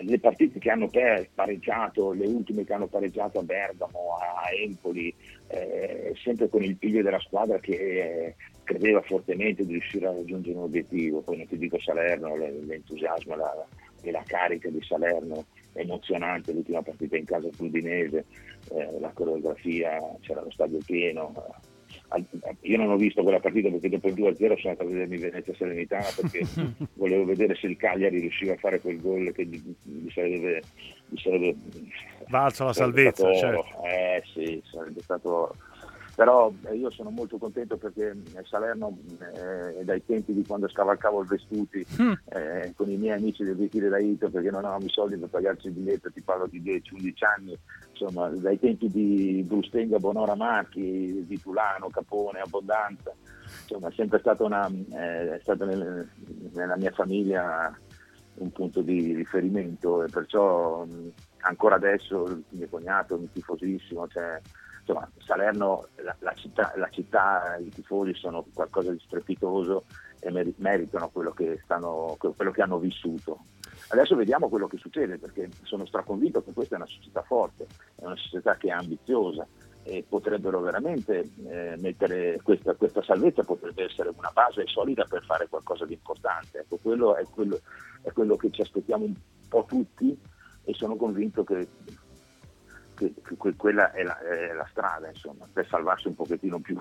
le 0.00 0.18
partite 0.20 0.60
che 0.60 0.70
hanno 0.70 0.88
pareggiato, 1.34 2.12
le 2.12 2.26
ultime 2.26 2.64
che 2.64 2.72
hanno 2.72 2.86
pareggiato 2.86 3.40
a 3.40 3.42
Bergamo, 3.42 4.16
a 4.16 4.54
Empoli, 4.54 5.12
eh, 5.48 6.12
sempre 6.22 6.48
con 6.48 6.62
il 6.62 6.76
piglio 6.76 7.02
della 7.02 7.18
squadra 7.18 7.58
che 7.58 7.72
eh, 7.74 8.34
credeva 8.62 9.00
fortemente 9.00 9.66
di 9.66 9.72
riuscire 9.72 10.06
a 10.06 10.12
raggiungere 10.12 10.56
un 10.56 10.64
obiettivo, 10.64 11.20
poi 11.20 11.38
non 11.38 11.48
ti 11.48 11.58
dico 11.58 11.80
Salerno, 11.80 12.36
l'entusiasmo 12.36 13.34
la, 13.34 13.66
e 14.02 14.10
la 14.12 14.22
carica 14.24 14.68
di 14.68 14.82
Salerno 14.82 15.46
emozionante, 15.72 16.52
l'ultima 16.52 16.82
partita 16.82 17.16
in 17.16 17.24
casa 17.24 17.48
Udinese, 17.58 18.24
eh, 18.72 18.98
la 19.00 19.10
coreografia, 19.10 20.00
c'era 20.20 20.42
lo 20.42 20.50
stadio 20.50 20.78
pieno, 20.84 21.32
io 22.62 22.76
non 22.78 22.90
ho 22.90 22.96
visto 22.96 23.22
quella 23.22 23.40
partita 23.40 23.68
perché 23.68 23.90
dopo 23.90 24.08
il 24.08 24.14
2-0 24.14 24.36
sono 24.36 24.70
andato 24.70 24.82
a 24.82 24.86
vedermi 24.86 25.18
Venezia 25.18 25.54
Serenità 25.54 26.02
perché 26.16 26.46
volevo 26.94 27.24
vedere 27.24 27.54
se 27.54 27.66
il 27.66 27.76
Cagliari 27.76 28.20
riusciva 28.20 28.54
a 28.54 28.56
fare 28.56 28.80
quel 28.80 29.00
gol 29.00 29.30
che 29.32 29.44
gli, 29.44 29.62
gli 29.82 30.10
sarebbe, 30.10 30.62
gli 31.08 31.18
sarebbe 31.18 31.54
valso 32.28 32.64
la 32.64 32.72
salvezza. 32.72 33.34
Certo. 33.34 33.66
Eh 33.84 34.22
sì, 34.32 34.62
sarebbe 34.70 35.02
stato 35.02 35.54
però 36.18 36.52
eh, 36.64 36.74
io 36.74 36.90
sono 36.90 37.10
molto 37.10 37.38
contento 37.38 37.76
perché 37.76 38.08
eh, 38.10 38.42
Salerno 38.42 38.98
eh, 39.36 39.84
dai 39.84 40.04
tempi 40.04 40.34
di 40.34 40.44
quando 40.44 40.68
scavalcavo 40.68 41.20
il 41.20 41.28
Vestuti 41.28 41.86
mm. 42.02 42.12
eh, 42.30 42.72
con 42.74 42.90
i 42.90 42.96
miei 42.96 43.16
amici 43.16 43.44
del 43.44 43.54
ritiro 43.54 43.88
da 43.88 44.00
Ito 44.00 44.28
perché 44.28 44.50
non 44.50 44.64
avevamo 44.64 44.84
i 44.84 44.90
soldi 44.90 45.16
per 45.16 45.28
pagarci 45.28 45.68
il 45.68 45.74
biglietto 45.74 46.10
ti 46.10 46.20
parlo 46.20 46.48
di 46.48 46.60
10-11 46.60 47.12
anni 47.36 47.56
insomma, 47.92 48.30
dai 48.30 48.58
tempi 48.58 48.88
di 48.88 49.44
Brustenga, 49.46 50.00
Bonora 50.00 50.34
Marchi, 50.34 51.24
di 51.24 51.40
Tulano, 51.40 51.88
Capone, 51.88 52.40
Abbondanza, 52.40 53.14
insomma, 53.62 53.86
è 53.86 53.92
sempre 53.92 54.18
stata, 54.18 54.42
una, 54.42 54.66
eh, 54.66 55.36
è 55.36 55.38
stata 55.40 55.64
nel, 55.66 56.08
nella 56.52 56.76
mia 56.76 56.90
famiglia 56.90 57.72
un 58.34 58.50
punto 58.50 58.82
di 58.82 59.14
riferimento 59.14 60.02
e 60.02 60.08
perciò 60.08 60.84
mh, 60.84 61.12
ancora 61.42 61.76
adesso 61.76 62.24
il 62.24 62.44
mio 62.50 62.68
cognato 62.68 63.14
è 63.14 63.18
un 63.18 63.30
tifosissimo, 63.30 64.08
cioè, 64.08 64.40
insomma, 64.88 65.10
Salerno, 65.18 65.88
la, 65.96 66.16
la, 66.20 66.32
città, 66.32 66.72
la, 66.76 66.88
città, 66.88 67.56
i 67.58 67.68
tifosi 67.68 68.14
sono 68.14 68.46
qualcosa 68.54 68.90
di 68.90 68.98
strepitoso 69.00 69.84
e 70.20 70.30
meritano 70.56 71.10
quello 71.10 71.32
che, 71.32 71.60
stanno, 71.62 72.16
quello 72.18 72.50
che 72.50 72.62
hanno 72.62 72.78
vissuto. 72.78 73.44
Adesso 73.90 74.16
vediamo 74.16 74.48
quello 74.48 74.66
che 74.66 74.78
succede 74.78 75.18
perché 75.18 75.50
sono 75.62 75.86
straconvinto 75.86 76.42
che 76.42 76.52
questa 76.52 76.74
è 76.74 76.78
una 76.78 76.86
società 76.86 77.22
forte, 77.22 77.66
è 77.96 78.04
una 78.04 78.16
società 78.16 78.56
che 78.56 78.68
è 78.68 78.70
ambiziosa 78.70 79.46
e 79.82 80.04
potrebbero 80.06 80.60
veramente 80.60 81.30
eh, 81.46 81.76
mettere 81.78 82.40
questa, 82.42 82.74
questa, 82.74 83.02
salvezza 83.02 83.44
potrebbe 83.44 83.84
essere 83.84 84.10
una 84.14 84.30
base 84.32 84.66
solida 84.66 85.04
per 85.04 85.24
fare 85.24 85.48
qualcosa 85.48 85.84
di 85.84 85.94
importante. 85.94 86.60
Ecco, 86.60 86.78
quello 86.82 87.14
è 87.14 87.24
quello, 87.30 87.60
è 88.02 88.10
quello 88.12 88.36
che 88.36 88.50
ci 88.50 88.62
aspettiamo 88.62 89.04
un 89.04 89.14
po' 89.48 89.64
tutti 89.66 90.18
e 90.64 90.74
sono 90.74 90.96
convinto 90.96 91.44
che 91.44 91.66
che, 92.98 93.12
che 93.22 93.54
quella 93.56 93.92
è 93.92 94.02
la, 94.02 94.18
è 94.18 94.52
la, 94.52 94.66
strada 94.68 95.08
insomma, 95.08 95.46
per 95.52 95.66
salvarsi 95.68 96.08
un 96.08 96.16
pochettino 96.16 96.58
più. 96.58 96.76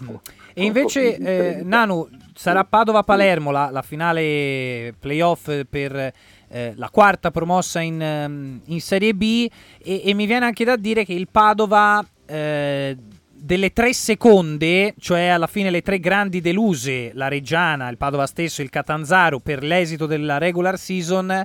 e 0.54 0.64
invece 0.64 1.16
eh, 1.16 1.62
Nanu, 1.64 2.08
sarà 2.34 2.64
Padova-Palermo 2.64 3.50
la, 3.50 3.70
la 3.70 3.82
finale 3.82 4.94
playoff 4.98 5.64
per 5.68 6.12
eh, 6.48 6.72
la 6.76 6.88
quarta 6.90 7.32
promossa 7.32 7.80
in, 7.80 8.00
ehm, 8.00 8.60
in 8.66 8.80
Serie 8.80 9.14
B? 9.14 9.48
E, 9.82 10.02
e, 10.04 10.14
mi 10.14 10.26
viene 10.26 10.44
anche 10.44 10.64
da 10.64 10.76
dire 10.76 11.04
che 11.04 11.12
il 11.12 11.28
Padova... 11.28 12.04
Eh, 12.24 12.96
delle 13.38 13.72
tre 13.72 13.92
seconde, 13.92 14.94
cioè 14.98 15.26
alla 15.26 15.46
fine 15.46 15.70
le 15.70 15.82
tre 15.82 16.00
grandi 16.00 16.40
deluse, 16.40 17.12
la 17.14 17.28
Reggiana, 17.28 17.88
il 17.90 17.96
Padova 17.96 18.26
stesso 18.26 18.60
e 18.60 18.64
il 18.64 18.70
Catanzaro 18.70 19.38
per 19.38 19.62
l'esito 19.62 20.06
della 20.06 20.38
regular 20.38 20.76
season, 20.76 21.44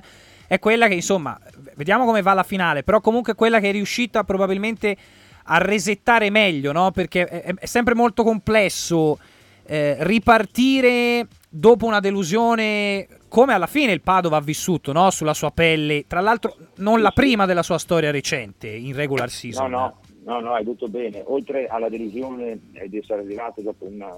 è 0.52 0.58
quella 0.58 0.86
che 0.86 0.92
insomma, 0.92 1.38
vediamo 1.76 2.04
come 2.04 2.20
va 2.20 2.34
la 2.34 2.42
finale, 2.42 2.82
però 2.82 3.00
comunque 3.00 3.34
quella 3.34 3.58
che 3.58 3.70
è 3.70 3.72
riuscita 3.72 4.22
probabilmente 4.22 4.94
a 5.44 5.56
resettare 5.56 6.28
meglio, 6.28 6.72
no? 6.72 6.90
Perché 6.90 7.24
è, 7.24 7.54
è 7.54 7.64
sempre 7.64 7.94
molto 7.94 8.22
complesso 8.22 9.18
eh, 9.64 9.96
ripartire 10.00 11.26
dopo 11.48 11.86
una 11.86 12.00
delusione 12.00 13.08
come 13.28 13.54
alla 13.54 13.66
fine 13.66 13.92
il 13.92 14.02
Padova 14.02 14.36
ha 14.36 14.40
vissuto 14.42 14.92
no? 14.92 15.08
sulla 15.08 15.32
sua 15.32 15.52
pelle, 15.52 16.04
tra 16.06 16.20
l'altro 16.20 16.54
non 16.76 17.00
la 17.00 17.12
prima 17.12 17.46
della 17.46 17.62
sua 17.62 17.78
storia 17.78 18.10
recente 18.10 18.68
in 18.68 18.94
regular 18.94 19.30
season. 19.30 19.70
No, 19.70 19.78
no, 19.78 20.34
no, 20.34 20.40
no 20.40 20.52
hai 20.52 20.64
detto 20.64 20.86
bene. 20.86 21.22
Oltre 21.28 21.66
alla 21.66 21.88
delusione 21.88 22.60
di 22.88 22.98
essere 22.98 23.22
arrivato 23.22 23.62
dopo 23.62 23.86
una 23.86 24.10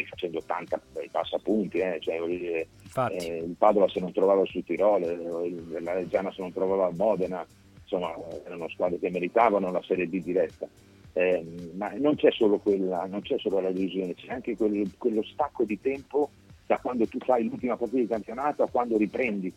poi 0.00 0.06
facendo 0.06 0.38
80 0.38 0.80
passapunti, 1.10 1.78
eh, 1.78 1.98
cioè, 2.00 2.20
dire, 2.26 2.68
eh, 3.12 3.42
il 3.46 3.54
Padova 3.56 3.88
se 3.88 4.00
non 4.00 4.12
trovava 4.12 4.44
su 4.46 4.62
Tirolo, 4.62 5.48
la 5.80 5.92
Reggiana 5.92 6.32
se 6.32 6.40
non 6.40 6.52
trovava 6.52 6.86
a 6.86 6.92
Modena, 6.92 7.46
insomma 7.82 8.14
erano 8.44 8.68
squadre 8.68 8.98
che 8.98 9.10
meritavano 9.10 9.70
la 9.70 9.82
Serie 9.82 10.08
D 10.08 10.22
diretta. 10.22 10.68
Eh, 11.12 11.44
ma 11.74 11.92
non 11.96 12.14
c'è 12.14 12.30
solo 12.30 12.58
quella, 12.58 13.04
non 13.06 13.20
c'è 13.22 13.36
solo 13.38 13.60
la 13.60 13.72
divisione, 13.72 14.14
c'è 14.14 14.32
anche 14.32 14.56
quel, 14.56 14.88
quello 14.96 15.24
stacco 15.24 15.64
di 15.64 15.80
tempo 15.80 16.30
da 16.66 16.78
quando 16.78 17.06
tu 17.06 17.18
fai 17.18 17.48
l'ultima 17.48 17.76
partita 17.76 18.00
di 18.00 18.06
campionato 18.06 18.62
a 18.62 18.70
quando 18.70 18.96
riprendi, 18.96 19.52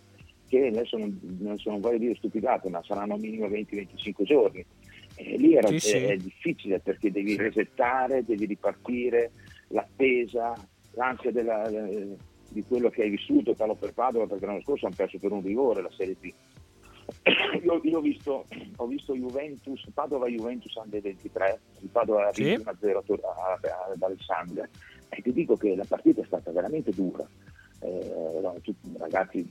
che 0.48 0.68
adesso 0.68 0.98
non, 0.98 1.20
non 1.40 1.58
sono 1.60 1.80
voglio 1.80 2.00
dire 2.00 2.16
stupidate, 2.16 2.70
ma 2.70 2.82
saranno 2.84 3.18
minimo 3.18 3.48
20-25 3.48 4.24
giorni. 4.24 4.66
E 5.16 5.38
lì 5.38 5.56
era, 5.56 5.68
sì, 5.68 5.80
sì. 5.80 5.92
È, 5.92 6.08
è, 6.08 6.18
difficile 6.18 6.80
perché 6.80 7.12
devi 7.12 7.36
resettare, 7.38 8.26
devi 8.26 8.46
ripartire, 8.46 9.32
l'attesa, 9.74 10.54
l'ansia 10.92 11.32
della, 11.32 11.70
di 12.50 12.64
quello 12.64 12.90
che 12.90 13.04
hai 13.04 13.10
vissuto, 13.10 13.54
parlo 13.54 13.76
per 13.76 13.94
Padova 13.94 14.28
perché 14.28 14.46
l'anno 14.46 14.62
scorso 14.62 14.86
hanno 14.86 14.96
perso 14.96 15.18
per 15.18 15.32
un 15.32 15.42
rigore 15.42 15.82
la 15.82 15.92
Serie 15.96 16.16
B. 16.20 16.32
Io, 17.64 17.80
io 17.84 17.98
ho, 17.98 18.02
visto, 18.02 18.46
ho, 18.78 18.88
visto, 18.88 19.14
Juventus, 19.14 19.86
Padova 19.94 20.28
Juventus 20.28 20.74
Under 20.76 21.02
23, 21.02 21.60
il 21.82 21.90
Padova 21.90 22.28
ha 22.28 22.32
vinto 22.32 22.74
sì. 22.80 22.86
1-0 22.86 23.20
ad 23.94 24.02
Alessandria 24.02 24.70
e 25.10 25.22
ti 25.22 25.32
dico 25.32 25.56
che 25.56 25.76
la 25.76 25.86
partita 25.88 26.22
è 26.22 26.26
stata 26.26 26.52
veramente 26.52 26.92
dura. 26.92 27.26
Eh, 27.84 28.62
tutti 28.62 28.92
ragazzi, 28.98 29.46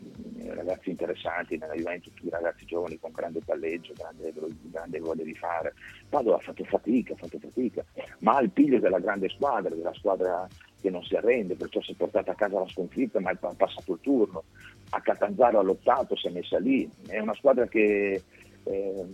ragazzi, 0.46 0.88
interessanti 0.88 1.58
nella 1.58 1.74
Juventus, 1.74 2.14
tutti 2.14 2.30
ragazzi 2.30 2.64
giovani 2.64 2.98
con 2.98 3.12
grande 3.12 3.40
palleggio, 3.44 3.92
grande, 3.94 4.32
grande 4.62 5.00
voglia 5.00 5.24
di 5.24 5.34
fare. 5.34 5.74
Padova 6.08 6.36
ha 6.36 6.40
fatto 6.40 6.64
fatica, 6.64 7.12
ha 7.12 7.16
fatto 7.16 7.38
fatica, 7.38 7.84
ma 8.20 8.36
ha 8.36 8.40
il 8.40 8.50
piglio 8.50 8.78
della 8.78 9.00
grande 9.00 9.28
squadra, 9.28 9.74
della 9.74 9.92
squadra 9.92 10.48
che 10.80 10.88
non 10.88 11.02
si 11.02 11.14
arrende, 11.14 11.56
perciò 11.56 11.82
si 11.82 11.92
è 11.92 11.94
portata 11.94 12.32
a 12.32 12.34
casa 12.34 12.58
la 12.58 12.68
sconfitta, 12.68 13.20
ma 13.20 13.30
ha 13.30 13.54
passato 13.54 13.92
il 13.92 14.00
turno. 14.00 14.44
A 14.90 15.00
Catanzaro 15.00 15.58
ha 15.58 15.62
lottato, 15.62 16.16
si 16.16 16.28
è 16.28 16.30
messa 16.30 16.58
lì. 16.58 16.88
È 17.06 17.18
una 17.18 17.34
squadra 17.34 17.66
che 17.66 18.22
eh, 18.64 19.04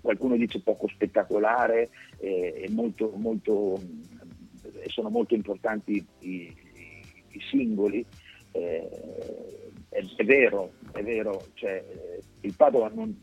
qualcuno 0.00 0.36
dice 0.36 0.60
poco 0.62 0.88
spettacolare 0.88 1.90
eh, 2.18 2.62
e 2.64 2.70
molto, 2.70 3.12
molto, 3.14 3.78
sono 4.86 5.10
molto 5.10 5.34
importanti 5.34 6.04
i, 6.20 6.54
i 7.28 7.40
singoli, 7.50 8.04
eh, 8.58 8.88
è, 9.88 10.04
è, 10.16 10.24
vero, 10.24 10.72
è 10.92 11.02
vero, 11.02 11.46
cioè, 11.54 11.82
il 12.40 12.54
Padova 12.54 12.90
non, 12.92 13.16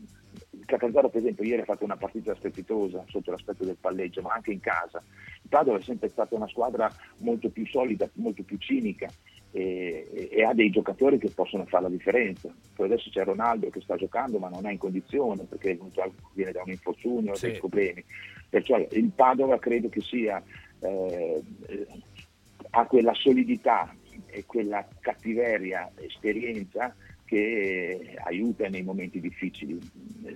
il 0.50 0.64
Catanzaro 0.64 1.08
per 1.08 1.20
esempio 1.20 1.44
ieri 1.44 1.62
ha 1.62 1.64
fatto 1.64 1.84
una 1.84 1.96
partita 1.96 2.34
strepitosa 2.34 3.04
sotto 3.08 3.30
l'aspetto 3.30 3.64
del 3.64 3.76
palleggio, 3.80 4.22
ma 4.22 4.32
anche 4.32 4.52
in 4.52 4.60
casa. 4.60 5.02
Il 5.42 5.48
Padova 5.48 5.78
è 5.78 5.82
sempre 5.82 6.08
stata 6.08 6.34
una 6.34 6.48
squadra 6.48 6.90
molto 7.18 7.50
più 7.50 7.66
solida, 7.66 8.08
molto 8.14 8.42
più 8.42 8.56
cinica 8.58 9.08
e, 9.52 10.08
e, 10.12 10.28
e 10.32 10.42
ha 10.42 10.52
dei 10.54 10.70
giocatori 10.70 11.18
che 11.18 11.30
possono 11.30 11.64
fare 11.66 11.84
la 11.84 11.90
differenza. 11.90 12.52
Poi 12.74 12.86
adesso 12.86 13.10
c'è 13.10 13.24
Ronaldo 13.24 13.70
che 13.70 13.80
sta 13.80 13.96
giocando 13.96 14.38
ma 14.38 14.48
non 14.48 14.66
è 14.66 14.72
in 14.72 14.78
condizione 14.78 15.44
perché 15.44 15.78
viene 16.32 16.52
da 16.52 16.62
un 16.64 16.70
infortunio, 16.70 17.34
sì. 17.34 17.50
dei 17.50 17.58
problemi. 17.58 18.04
Perciò 18.48 18.76
il 18.78 19.10
Padova 19.14 19.58
credo 19.58 19.88
che 19.88 20.00
sia, 20.00 20.42
eh, 20.80 21.42
ha 22.70 22.86
quella 22.86 23.14
solidità 23.14 23.94
e 24.26 24.44
quella 24.46 24.86
cattiveria, 25.00 25.90
esperienza 25.96 26.94
che 27.24 28.16
aiuta 28.24 28.68
nei 28.68 28.82
momenti 28.82 29.20
difficili. 29.20 29.78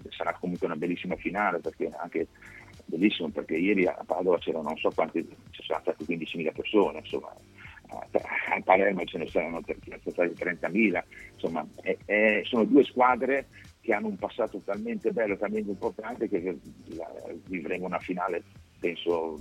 Sarà 0.09 0.37
comunque 0.39 0.67
una 0.67 0.77
bellissima 0.77 1.17
finale 1.17 1.61
perché 1.61 1.91
anche 1.97 2.27
bellissimo 2.85 3.29
perché 3.31 3.57
ieri 3.57 3.87
a 3.87 4.03
Padova 4.05 4.39
c'erano 4.39 4.69
non 4.69 4.77
so 4.77 4.91
quanti, 4.91 5.27
ci 5.51 5.63
sono 5.63 5.81
state 5.81 6.05
15.000 6.05 6.53
persone, 6.53 6.99
insomma 6.99 7.35
a 7.93 8.61
Palermo 8.63 9.05
ce 9.05 9.19
ne 9.19 9.27
saranno 9.27 9.61
stati 9.63 10.35
30.000, 10.35 11.03
insomma 11.33 11.67
è, 11.83 11.97
è, 12.05 12.41
sono 12.45 12.65
due 12.65 12.85
squadre 12.85 13.49
che 13.81 13.95
hanno 13.95 14.09
un 14.09 14.17
passato 14.17 14.61
talmente 14.65 15.11
bello, 15.13 15.37
talmente 15.37 15.71
importante 15.71 16.29
che 16.29 16.57
vivremo 17.47 17.87
una 17.87 17.99
finale 17.99 18.43
penso 18.79 19.39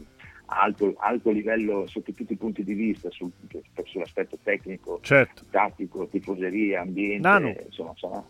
alto, 0.49 0.95
alto 0.97 1.31
livello 1.31 1.85
sotto 1.87 2.11
tutti 2.13 2.33
i 2.33 2.35
punti 2.35 2.63
di 2.63 2.73
vista, 2.73 3.09
sul, 3.11 3.31
sull'aspetto 3.85 4.37
tecnico, 4.43 4.99
certo. 5.01 5.43
tattico, 5.49 6.07
tifoseria, 6.07 6.81
ambiente. 6.81 7.27
Nano, 7.27 7.55
insomma, 7.65 7.91
insomma, 7.91 8.23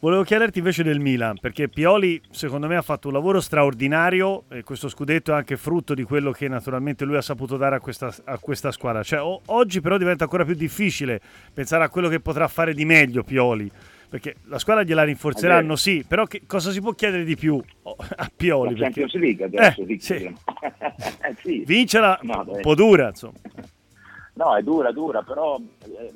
volevo 0.00 0.22
chiederti 0.22 0.58
invece 0.58 0.82
del 0.82 1.00
Milan, 1.00 1.38
perché 1.38 1.68
Pioli 1.68 2.20
secondo 2.30 2.66
me 2.66 2.76
ha 2.76 2.82
fatto 2.82 3.08
un 3.08 3.14
lavoro 3.14 3.40
straordinario 3.40 4.44
e 4.48 4.62
questo 4.62 4.88
scudetto 4.88 5.32
è 5.32 5.34
anche 5.34 5.56
frutto 5.56 5.94
di 5.94 6.02
quello 6.02 6.32
che 6.32 6.48
naturalmente 6.48 7.04
lui 7.04 7.16
ha 7.16 7.22
saputo 7.22 7.56
dare 7.56 7.76
a 7.76 7.80
questa, 7.80 8.14
a 8.24 8.38
questa 8.38 8.72
squadra. 8.72 9.02
Cioè, 9.02 9.20
o, 9.20 9.40
oggi 9.46 9.80
però 9.80 9.96
diventa 9.96 10.24
ancora 10.24 10.44
più 10.44 10.54
difficile 10.54 11.20
pensare 11.52 11.84
a 11.84 11.88
quello 11.88 12.08
che 12.08 12.20
potrà 12.20 12.48
fare 12.48 12.74
di 12.74 12.84
meglio 12.84 13.22
Pioli 13.22 13.70
perché 14.10 14.34
la 14.46 14.58
squadra 14.58 14.82
gliela 14.82 15.04
rinforzeranno, 15.04 15.76
sì, 15.76 16.04
però 16.06 16.26
che, 16.26 16.42
cosa 16.44 16.72
si 16.72 16.80
può 16.80 16.92
chiedere 16.94 17.22
di 17.22 17.36
più 17.36 17.62
a 17.84 18.30
Pioli? 18.34 18.76
La 18.76 18.90
Champions 18.90 19.14
League 19.14 19.44
adesso, 19.44 19.82
eh, 19.86 19.98
sì. 20.00 20.34
sì. 21.40 21.62
Vincere 21.64 22.18
no, 22.22 22.44
un 22.48 22.60
po' 22.60 22.74
dura, 22.74 23.08
insomma. 23.08 23.38
No, 24.34 24.56
è 24.56 24.62
dura, 24.62 24.90
dura, 24.90 25.22
però 25.22 25.60
eh, 25.60 26.12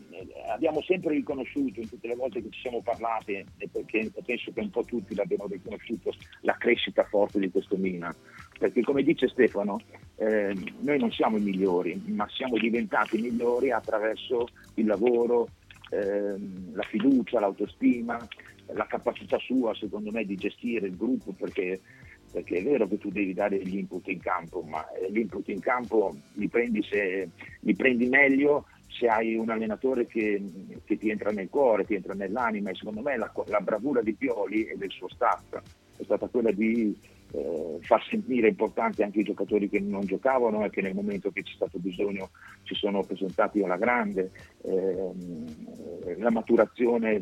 abbiamo 0.50 0.82
sempre 0.82 1.14
riconosciuto 1.14 1.80
in 1.80 1.88
tutte 1.88 2.08
le 2.08 2.16
volte 2.16 2.42
che 2.42 2.48
ci 2.50 2.62
siamo 2.62 2.80
parlati, 2.82 3.34
e 3.34 3.68
perché 3.70 4.10
penso 4.24 4.50
che 4.52 4.60
un 4.60 4.70
po' 4.70 4.82
tutti 4.82 5.14
l'abbiamo 5.14 5.46
riconosciuto, 5.46 6.12
la 6.40 6.56
crescita 6.56 7.04
forte 7.04 7.38
di 7.38 7.50
questo 7.50 7.76
Milan. 7.76 8.14
Perché 8.58 8.82
come 8.82 9.02
dice 9.04 9.28
Stefano, 9.28 9.80
eh, 10.16 10.52
noi 10.80 10.98
non 10.98 11.12
siamo 11.12 11.36
i 11.36 11.42
migliori, 11.42 12.02
ma 12.06 12.26
siamo 12.30 12.56
diventati 12.56 13.20
migliori 13.20 13.70
attraverso 13.70 14.48
il 14.74 14.86
lavoro, 14.86 15.48
ehm, 15.90 16.74
la 16.74 16.82
fiducia, 16.84 17.40
l'autostima, 17.40 18.18
la 18.72 18.86
capacità 18.86 19.38
sua 19.38 19.74
secondo 19.74 20.10
me 20.10 20.24
di 20.24 20.36
gestire 20.36 20.86
il 20.86 20.96
gruppo 20.96 21.32
perché, 21.32 21.80
perché, 22.32 22.58
è 22.58 22.62
vero 22.62 22.88
che 22.88 22.98
tu 22.98 23.10
devi 23.10 23.34
dare 23.34 23.58
gli 23.58 23.76
input 23.76 24.08
in 24.08 24.20
campo, 24.20 24.62
ma 24.62 24.86
eh, 24.92 25.10
gli 25.10 25.18
input 25.18 25.48
in 25.48 25.60
campo 25.60 26.14
li 26.34 26.48
prendi, 26.48 26.82
se, 26.82 27.28
li 27.60 27.74
prendi 27.74 28.06
meglio 28.06 28.66
se 28.88 29.08
hai 29.08 29.34
un 29.34 29.50
allenatore 29.50 30.06
che, 30.06 30.40
che, 30.84 30.96
ti 30.96 31.10
entra 31.10 31.30
nel 31.30 31.48
cuore, 31.48 31.84
ti 31.84 31.94
entra 31.94 32.14
nell'anima 32.14 32.70
e 32.70 32.74
secondo 32.74 33.00
me 33.00 33.16
la, 33.16 33.32
la, 33.46 33.60
bravura 33.60 34.00
di 34.02 34.14
Pioli 34.14 34.66
e 34.66 34.76
del 34.76 34.90
suo 34.90 35.08
staff 35.08 35.60
è 35.96 36.04
stata 36.04 36.28
quella 36.28 36.52
di 36.52 36.96
eh, 37.34 37.78
far 37.80 38.04
sentire 38.08 38.48
importanti 38.48 39.02
anche 39.02 39.20
i 39.20 39.24
giocatori 39.24 39.68
che 39.68 39.80
non 39.80 40.02
giocavano 40.02 40.64
e 40.64 40.70
che 40.70 40.80
nel 40.80 40.94
momento 40.94 41.30
che 41.30 41.42
c'è 41.42 41.54
stato 41.54 41.78
bisogno 41.78 42.30
si 42.62 42.74
sono 42.74 43.02
presentati 43.02 43.60
alla 43.62 43.76
grande, 43.76 44.30
ehm, 44.62 46.18
la 46.18 46.30
maturazione 46.30 47.20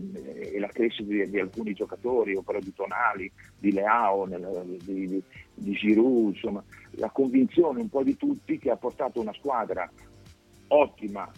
e 0.52 0.58
la 0.58 0.68
crescita 0.68 1.08
di, 1.08 1.30
di 1.30 1.40
alcuni 1.40 1.72
giocatori, 1.72 2.34
opera 2.34 2.58
di 2.58 2.74
Tonali, 2.74 3.30
di 3.58 3.72
Leao, 3.72 4.26
nel, 4.26 4.78
di, 4.82 5.06
di, 5.06 5.22
di 5.54 5.72
Giroud, 5.72 6.34
insomma, 6.34 6.62
la 6.96 7.10
convinzione 7.10 7.80
un 7.80 7.88
po' 7.88 8.02
di 8.02 8.16
tutti 8.16 8.58
che 8.58 8.70
ha 8.70 8.76
portato 8.76 9.20
una 9.20 9.32
squadra 9.32 9.90
ottima, 10.68 11.30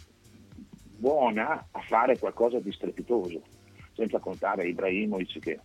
buona, 0.97 1.69
a 1.71 1.81
fare 1.81 2.19
qualcosa 2.19 2.59
di 2.59 2.73
strepitoso, 2.73 3.41
senza 3.93 4.19
contare 4.19 4.67
Ibrahimovic 4.67 5.39
che 5.39 5.61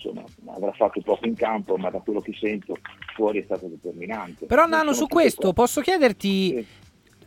insomma, 0.00 0.24
avrà 0.54 0.72
fatto 0.72 1.00
poco 1.02 1.26
in 1.26 1.34
campo, 1.34 1.76
ma 1.76 1.90
da 1.90 1.98
quello 1.98 2.20
che 2.20 2.32
sento 2.38 2.78
fuori 3.14 3.40
è 3.40 3.44
stato 3.44 3.66
determinante. 3.66 4.46
Però 4.46 4.66
Nano, 4.66 4.92
su 4.94 5.06
questo 5.06 5.52
posso 5.52 5.80
chiederti, 5.82 6.48
sì. 6.48 6.66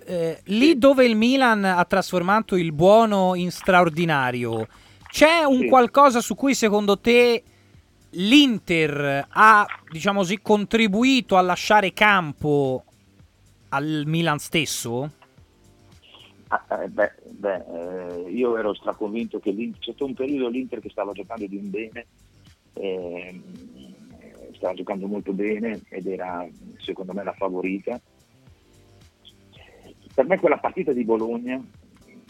eh, 0.05 0.41
lì 0.45 0.69
sì. 0.69 0.77
dove 0.77 1.05
il 1.05 1.15
Milan 1.15 1.63
ha 1.63 1.85
trasformato 1.85 2.55
il 2.55 2.71
buono 2.71 3.35
in 3.35 3.51
straordinario, 3.51 4.67
c'è 5.07 5.43
un 5.43 5.59
sì. 5.59 5.67
qualcosa 5.67 6.21
su 6.21 6.33
cui 6.33 6.55
secondo 6.55 6.97
te 6.99 7.43
l'Inter 8.11 9.27
ha, 9.29 9.65
diciamo 9.89 10.19
così, 10.19 10.39
contribuito 10.41 11.37
a 11.37 11.41
lasciare 11.41 11.93
campo 11.93 12.83
al 13.69 14.03
Milan 14.05 14.39
stesso? 14.39 15.11
Ah, 16.47 16.83
eh, 16.83 16.87
beh, 16.87 17.13
beh 17.29 17.63
eh, 18.25 18.29
io 18.29 18.57
ero 18.57 18.75
straconvinto 18.75 19.39
che 19.39 19.55
c'è 19.55 19.79
stato 19.81 20.05
un 20.05 20.13
periodo 20.13 20.49
l'Inter 20.49 20.79
che 20.79 20.89
stava 20.89 21.11
giocando 21.11 21.47
di 21.47 21.55
un 21.55 21.69
bene 21.71 22.05
eh, 22.73 23.41
stava 24.53 24.73
giocando 24.73 25.07
molto 25.07 25.33
bene 25.33 25.81
ed 25.89 26.07
era 26.07 26.47
secondo 26.77 27.13
me 27.13 27.23
la 27.23 27.33
favorita. 27.33 27.99
Per 30.13 30.25
me 30.25 30.39
quella 30.39 30.59
partita 30.59 30.93
di 30.93 31.03
Bologna 31.03 31.63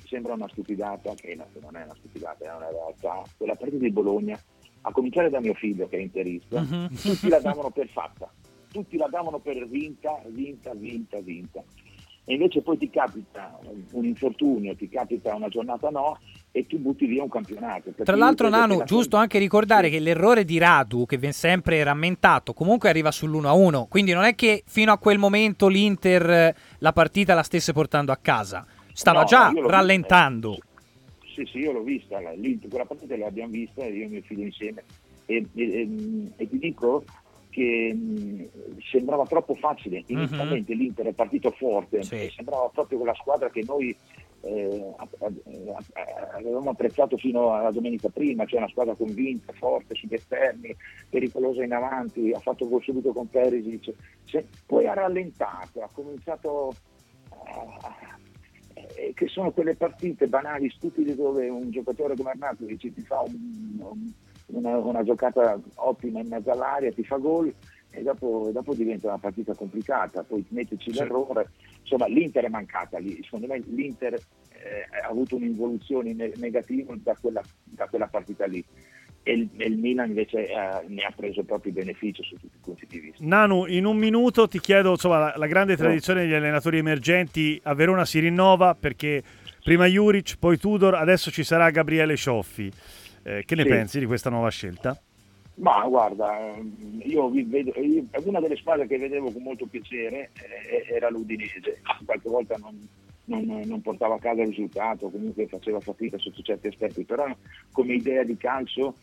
sembra 0.05 0.33
una 0.33 0.47
stupidata, 0.47 1.13
che 1.15 1.35
non 1.35 1.75
è 1.75 1.83
una 1.83 1.95
stupidata, 1.95 2.45
è 2.45 2.55
una 2.55 2.69
realtà. 2.69 3.23
Quella 3.35 3.55
partita 3.55 3.83
di 3.83 3.91
Bologna, 3.91 4.39
a 4.81 4.91
cominciare 4.91 5.29
da 5.29 5.39
mio 5.39 5.53
figlio 5.53 5.87
che 5.87 5.97
è 5.97 6.01
interista, 6.01 6.59
uh-huh. 6.59 6.87
tutti 6.89 7.27
la 7.27 7.39
davano 7.39 7.71
per 7.71 7.89
fatta, 7.89 8.31
tutti 8.71 8.95
la 8.95 9.07
davano 9.07 9.39
per 9.39 9.67
vinta, 9.67 10.21
vinta, 10.27 10.73
vinta, 10.73 11.19
vinta 11.19 11.63
e 12.25 12.33
invece 12.33 12.61
poi 12.61 12.77
ti 12.77 12.89
capita 12.89 13.59
un 13.91 14.05
infortunio, 14.05 14.75
ti 14.75 14.87
capita 14.87 15.35
una 15.35 15.49
giornata 15.49 15.89
no 15.89 16.17
e 16.51 16.65
tu 16.67 16.77
butti 16.77 17.05
via 17.05 17.23
un 17.23 17.29
campionato. 17.29 17.91
Tra 18.03 18.15
l'altro 18.15 18.47
Nanu, 18.47 18.83
giusto 18.83 19.17
anche 19.17 19.39
ricordare 19.39 19.87
sì. 19.87 19.93
che 19.93 19.99
l'errore 19.99 20.45
di 20.45 20.57
Radu, 20.57 21.05
che 21.05 21.17
viene 21.17 21.33
sempre 21.33 21.83
rammentato, 21.83 22.53
comunque 22.53 22.89
arriva 22.89 23.09
sull'1-1, 23.09 23.87
quindi 23.89 24.13
non 24.13 24.23
è 24.23 24.35
che 24.35 24.63
fino 24.65 24.91
a 24.91 24.97
quel 24.97 25.17
momento 25.17 25.67
l'Inter 25.67 26.55
la 26.77 26.93
partita 26.93 27.33
la 27.33 27.43
stesse 27.43 27.73
portando 27.73 28.11
a 28.11 28.17
casa, 28.17 28.65
stava 28.93 29.21
no, 29.21 29.25
già 29.25 29.51
rallentando. 29.51 30.49
Vista. 30.51 30.71
Sì, 31.33 31.45
sì, 31.45 31.57
io 31.57 31.71
l'ho 31.71 31.81
vista, 31.81 32.19
l'Inter, 32.19 32.69
quella 32.69 32.85
partita 32.85 33.17
l'abbiamo 33.17 33.51
vista, 33.51 33.83
io 33.85 34.05
e 34.05 34.07
mio 34.07 34.21
figlio 34.21 34.43
insieme, 34.43 34.83
e, 35.25 35.45
e, 35.55 35.63
e, 35.63 35.89
e 36.35 36.49
ti 36.49 36.59
dico, 36.59 37.03
che 37.53 37.93
mh, 37.93 38.79
sembrava 38.91 39.25
troppo 39.25 39.53
facile. 39.53 40.03
Mhm. 40.07 40.17
Inizialmente 40.17 40.71
uh-huh. 40.71 40.77
l'Inter 40.77 41.05
è 41.07 41.13
partito 41.13 41.51
forte, 41.51 42.03
sì. 42.03 42.29
sembrava 42.35 42.67
proprio 42.73 42.97
quella 42.97 43.13
squadra 43.13 43.49
che 43.49 43.63
noi 43.65 43.95
eh, 44.41 44.93
avevamo 46.33 46.71
apprezzato 46.71 47.15
fino 47.17 47.53
alla 47.53 47.71
domenica 47.71 48.09
prima, 48.09 48.45
cioè 48.45 48.59
una 48.59 48.69
squadra 48.69 48.95
convinta, 48.95 49.53
forte 49.53 49.95
sugli 49.95 50.15
esterni, 50.15 50.75
pericolosa 51.09 51.63
in 51.63 51.73
avanti, 51.73 52.31
ha 52.31 52.39
fatto 52.39 52.67
gol 52.67 52.81
subito 52.81 53.13
con 53.13 53.29
Perisic, 53.29 53.93
Se, 54.25 54.45
poi 54.65 54.87
ha 54.87 54.93
rallentato, 54.93 55.81
ha 55.81 55.89
cominciato 55.93 56.73
a, 57.29 57.95
eh, 58.73 59.13
che 59.13 59.27
sono 59.27 59.51
quelle 59.51 59.75
partite 59.75 60.27
banali, 60.27 60.69
stupide 60.71 61.15
dove 61.15 61.47
un 61.47 61.69
giocatore 61.69 62.15
come 62.15 62.31
Arnautovic 62.31 62.93
ti 62.93 63.01
fa 63.01 63.21
un, 63.21 63.77
un 63.79 64.11
una, 64.47 64.77
una, 64.77 65.03
giocata 65.03 65.59
ottima 65.75 66.19
in 66.19 66.27
mezzo 66.27 66.51
all'aria, 66.51 66.91
ti 66.91 67.03
fa 67.03 67.17
gol 67.17 67.53
e 67.91 68.01
dopo, 68.01 68.49
dopo 68.51 68.73
diventa 68.73 69.07
una 69.07 69.17
partita 69.17 69.53
complicata, 69.53 70.23
poi 70.23 70.43
metterci 70.49 70.91
sì. 70.91 70.97
l'errore. 70.97 71.51
Insomma, 71.81 72.07
l'Inter 72.07 72.45
è 72.45 72.49
mancata 72.49 72.97
lì, 72.97 73.19
secondo 73.23 73.47
me 73.47 73.61
l'Inter 73.65 74.13
eh, 74.13 74.87
ha 75.03 75.07
avuto 75.07 75.35
un'involuzione 75.35 76.13
negativa 76.13 76.93
da 76.97 77.15
quella, 77.19 77.41
da 77.63 77.87
quella 77.87 78.07
partita 78.07 78.45
lì. 78.45 78.63
E 79.25 79.31
il, 79.31 79.49
e 79.55 79.67
il, 79.67 79.77
Milan 79.77 80.09
invece 80.09 80.49
eh, 80.49 80.85
ne 80.87 81.03
ha 81.03 81.13
preso 81.15 81.43
proprio 81.43 81.71
beneficio 81.71 82.23
su 82.23 82.35
tutti 82.35 82.57
i 82.57 82.59
punti 82.61 82.85
di 82.87 82.99
vista. 82.99 83.23
Nanu, 83.23 83.65
in 83.67 83.85
un 83.85 83.95
minuto 83.95 84.49
ti 84.49 84.59
chiedo, 84.59 84.91
insomma, 84.91 85.19
la, 85.19 85.33
la 85.37 85.47
grande 85.47 85.77
tradizione 85.77 86.23
degli 86.23 86.33
allenatori 86.33 86.77
emergenti 86.77 87.57
a 87.63 87.73
Verona 87.73 88.03
si 88.03 88.19
rinnova 88.19 88.75
perché 88.75 89.23
prima 89.63 89.85
Juric, 89.85 90.35
poi 90.37 90.57
Tudor, 90.57 90.95
adesso 90.95 91.31
ci 91.31 91.43
sarà 91.43 91.69
Gabriele 91.69 92.17
Cioffi. 92.17 92.69
Eh, 93.23 93.43
che 93.45 93.55
ne 93.55 93.63
sì. 93.63 93.69
pensi 93.69 93.99
di 93.99 94.05
questa 94.05 94.29
nuova 94.29 94.49
scelta? 94.49 94.99
Ma 95.55 95.85
guarda, 95.87 96.55
io, 97.03 97.29
vedo, 97.29 97.79
io, 97.79 98.05
una 98.23 98.39
delle 98.39 98.55
squadre 98.55 98.87
che 98.87 98.97
vedevo 98.97 99.31
con 99.31 99.43
molto 99.43 99.67
piacere 99.67 100.31
eh, 100.33 100.93
era 100.95 101.09
l'Udinese, 101.09 101.81
qualche 102.05 102.27
volta 102.27 102.57
non, 102.57 102.75
non, 103.25 103.61
non, 103.65 103.81
portava 103.81 104.15
a 104.15 104.19
casa 104.19 104.41
il 104.41 104.47
risultato, 104.47 105.09
comunque 105.09 105.47
faceva 105.47 105.79
fatica 105.79 106.17
sotto 106.17 106.41
certi 106.41 106.67
aspetti, 106.67 107.03
però 107.03 107.25
come 107.71 107.93
idea 107.93 108.23
di 108.23 108.35
calcio 108.35 108.95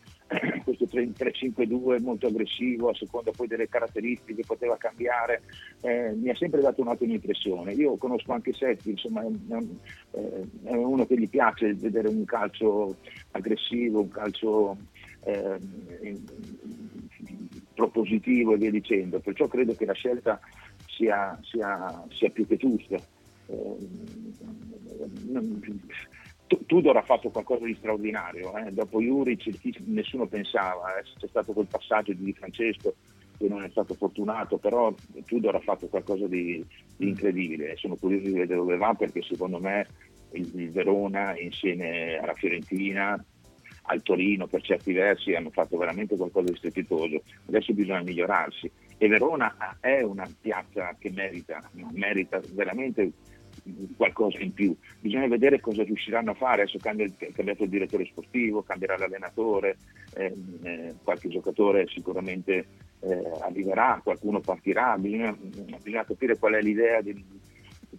questo 0.63 0.85
3-5-2 0.85 2.01
molto 2.01 2.27
aggressivo, 2.27 2.89
a 2.89 2.95
seconda 2.95 3.31
poi 3.31 3.47
delle 3.47 3.67
caratteristiche, 3.67 4.43
poteva 4.45 4.77
cambiare, 4.77 5.41
eh, 5.81 6.13
mi 6.15 6.29
ha 6.29 6.35
sempre 6.35 6.61
dato 6.61 6.81
un'ottima 6.81 7.13
impressione. 7.13 7.73
Io 7.73 7.97
conosco 7.97 8.31
anche 8.31 8.53
Setti, 8.53 8.91
insomma, 8.91 9.23
è, 9.23 9.27
eh, 10.11 10.47
è, 10.63 10.73
uno 10.73 11.05
che 11.05 11.17
gli 11.17 11.29
piace 11.29 11.73
vedere 11.73 12.07
un 12.07 12.23
calcio 12.25 12.97
aggressivo, 13.31 14.01
un 14.01 14.09
calcio 14.09 14.77
eh, 15.23 15.59
propositivo 17.73 18.53
e 18.53 18.57
via 18.57 18.71
dicendo, 18.71 19.19
perciò 19.19 19.47
credo 19.47 19.75
che 19.75 19.85
la 19.85 19.93
scelta 19.93 20.39
sia, 20.87 21.37
sia, 21.43 22.03
sia 22.09 22.29
più 22.29 22.47
che 22.47 22.57
giusta. 22.57 22.95
Eh, 23.47 23.75
Tudor 26.71 26.95
ha 26.95 27.01
fatto 27.01 27.29
qualcosa 27.31 27.65
di 27.65 27.75
straordinario, 27.75 28.55
eh? 28.55 28.71
dopo 28.71 29.01
Juric 29.01 29.45
nessuno 29.87 30.25
pensava, 30.25 30.97
eh? 30.97 31.03
c'è 31.19 31.27
stato 31.27 31.51
quel 31.51 31.67
passaggio 31.67 32.13
di 32.13 32.23
Di 32.23 32.31
Francesco 32.31 32.95
che 33.37 33.49
non 33.49 33.61
è 33.61 33.69
stato 33.71 33.93
fortunato, 33.93 34.57
però 34.57 34.93
Tudor 35.25 35.55
ha 35.55 35.59
fatto 35.59 35.87
qualcosa 35.87 36.27
di, 36.27 36.65
di 36.95 37.09
incredibile, 37.09 37.75
sono 37.75 37.97
curioso 37.97 38.27
di 38.27 38.39
vedere 38.39 38.55
dove 38.55 38.77
va 38.77 38.93
perché 38.93 39.21
secondo 39.21 39.59
me 39.59 39.85
il, 40.31 40.49
il 40.55 40.71
Verona 40.71 41.37
insieme 41.37 42.17
alla 42.17 42.35
Fiorentina 42.35 43.21
al 43.81 44.01
Torino 44.01 44.47
per 44.47 44.61
certi 44.61 44.93
versi 44.93 45.33
hanno 45.33 45.49
fatto 45.49 45.75
veramente 45.75 46.15
qualcosa 46.15 46.51
di 46.51 46.57
strepitoso, 46.57 47.21
adesso 47.47 47.73
bisogna 47.73 48.01
migliorarsi 48.01 48.71
e 48.97 49.07
Verona 49.09 49.77
è 49.81 50.03
una 50.03 50.25
piazza 50.39 50.95
che 50.97 51.11
merita, 51.11 51.59
merita 51.91 52.39
veramente 52.53 53.11
qualcosa 53.95 54.39
in 54.39 54.53
più. 54.53 54.75
Bisogna 54.99 55.27
vedere 55.27 55.59
cosa 55.59 55.83
riusciranno 55.83 56.31
a 56.31 56.35
fare. 56.35 56.63
Adesso 56.63 56.79
cambia, 56.79 57.05
è 57.05 57.31
cambiato 57.31 57.63
il 57.63 57.69
direttore 57.69 58.05
sportivo, 58.05 58.63
cambierà 58.63 58.97
l'allenatore, 58.97 59.77
ehm, 60.15 60.59
eh, 60.63 60.95
qualche 61.03 61.29
giocatore 61.29 61.87
sicuramente 61.87 62.65
eh, 62.99 63.31
arriverà, 63.41 63.99
qualcuno 64.03 64.39
partirà. 64.39 64.97
Bisogna, 64.97 65.31
bisogna, 65.33 66.05
capire 66.05 66.37
qual 66.37 66.53
è 66.53 66.61
l'idea 66.61 67.01
di, 67.01 67.23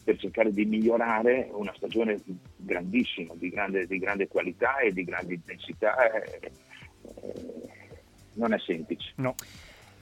per 0.03 0.19
cercare 0.19 0.51
di 0.51 0.65
migliorare 0.65 1.49
una 1.53 1.73
stagione 1.77 2.19
grandissima, 2.57 3.35
di 3.37 3.49
grande, 3.51 3.87
di 3.87 3.99
grande 3.99 4.29
qualità 4.29 4.79
e 4.79 4.93
di 4.93 5.05
grande 5.05 5.35
intensità. 5.35 6.11
Eh, 6.11 6.41
eh 6.43 7.71
non 8.35 8.53
è 8.53 8.59
semplice. 8.59 9.13
No. 9.17 9.35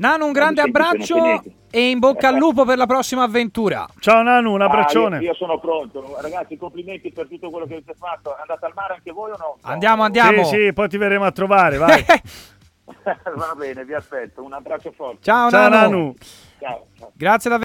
Nanu, 0.00 0.24
un 0.24 0.32
grande 0.32 0.62
abbraccio 0.62 1.42
e 1.70 1.90
in 1.90 1.98
bocca 1.98 2.28
al 2.28 2.36
lupo 2.36 2.64
per 2.64 2.78
la 2.78 2.86
prossima 2.86 3.22
avventura. 3.22 3.86
Ciao 3.98 4.22
Nanu, 4.22 4.54
un 4.54 4.62
abbraccione. 4.62 5.18
Ah, 5.18 5.20
io, 5.20 5.26
io, 5.26 5.34
sono 5.34 5.58
pronto. 5.60 6.16
Ragazzi, 6.18 6.56
complimenti 6.56 7.12
per 7.12 7.28
tutto 7.28 7.50
quello 7.50 7.66
che 7.66 7.74
avete 7.74 7.92
fatto. 7.98 8.34
Andate 8.34 8.64
al 8.64 8.72
mare 8.74 8.94
anche 8.94 9.12
voi 9.12 9.30
o 9.32 9.36
no? 9.36 9.58
Andiamo, 9.60 10.02
andiamo. 10.02 10.44
Sì, 10.44 10.56
sì, 10.56 10.72
poi 10.72 10.88
ti 10.88 10.96
verremo 10.96 11.26
a 11.26 11.32
trovare, 11.32 11.76
vai. 11.76 12.02
Va 13.36 13.54
bene, 13.54 13.84
vi 13.84 13.92
aspetto. 13.92 14.42
Un 14.42 14.54
abbraccio 14.54 14.90
forte. 14.90 15.18
Ciao, 15.20 15.50
ciao 15.50 15.68
Nanu. 15.68 15.90
Nanu. 15.90 16.14
Ciao, 16.58 16.86
ciao. 16.98 17.12
Grazie 17.14 17.50
davvero. 17.50 17.58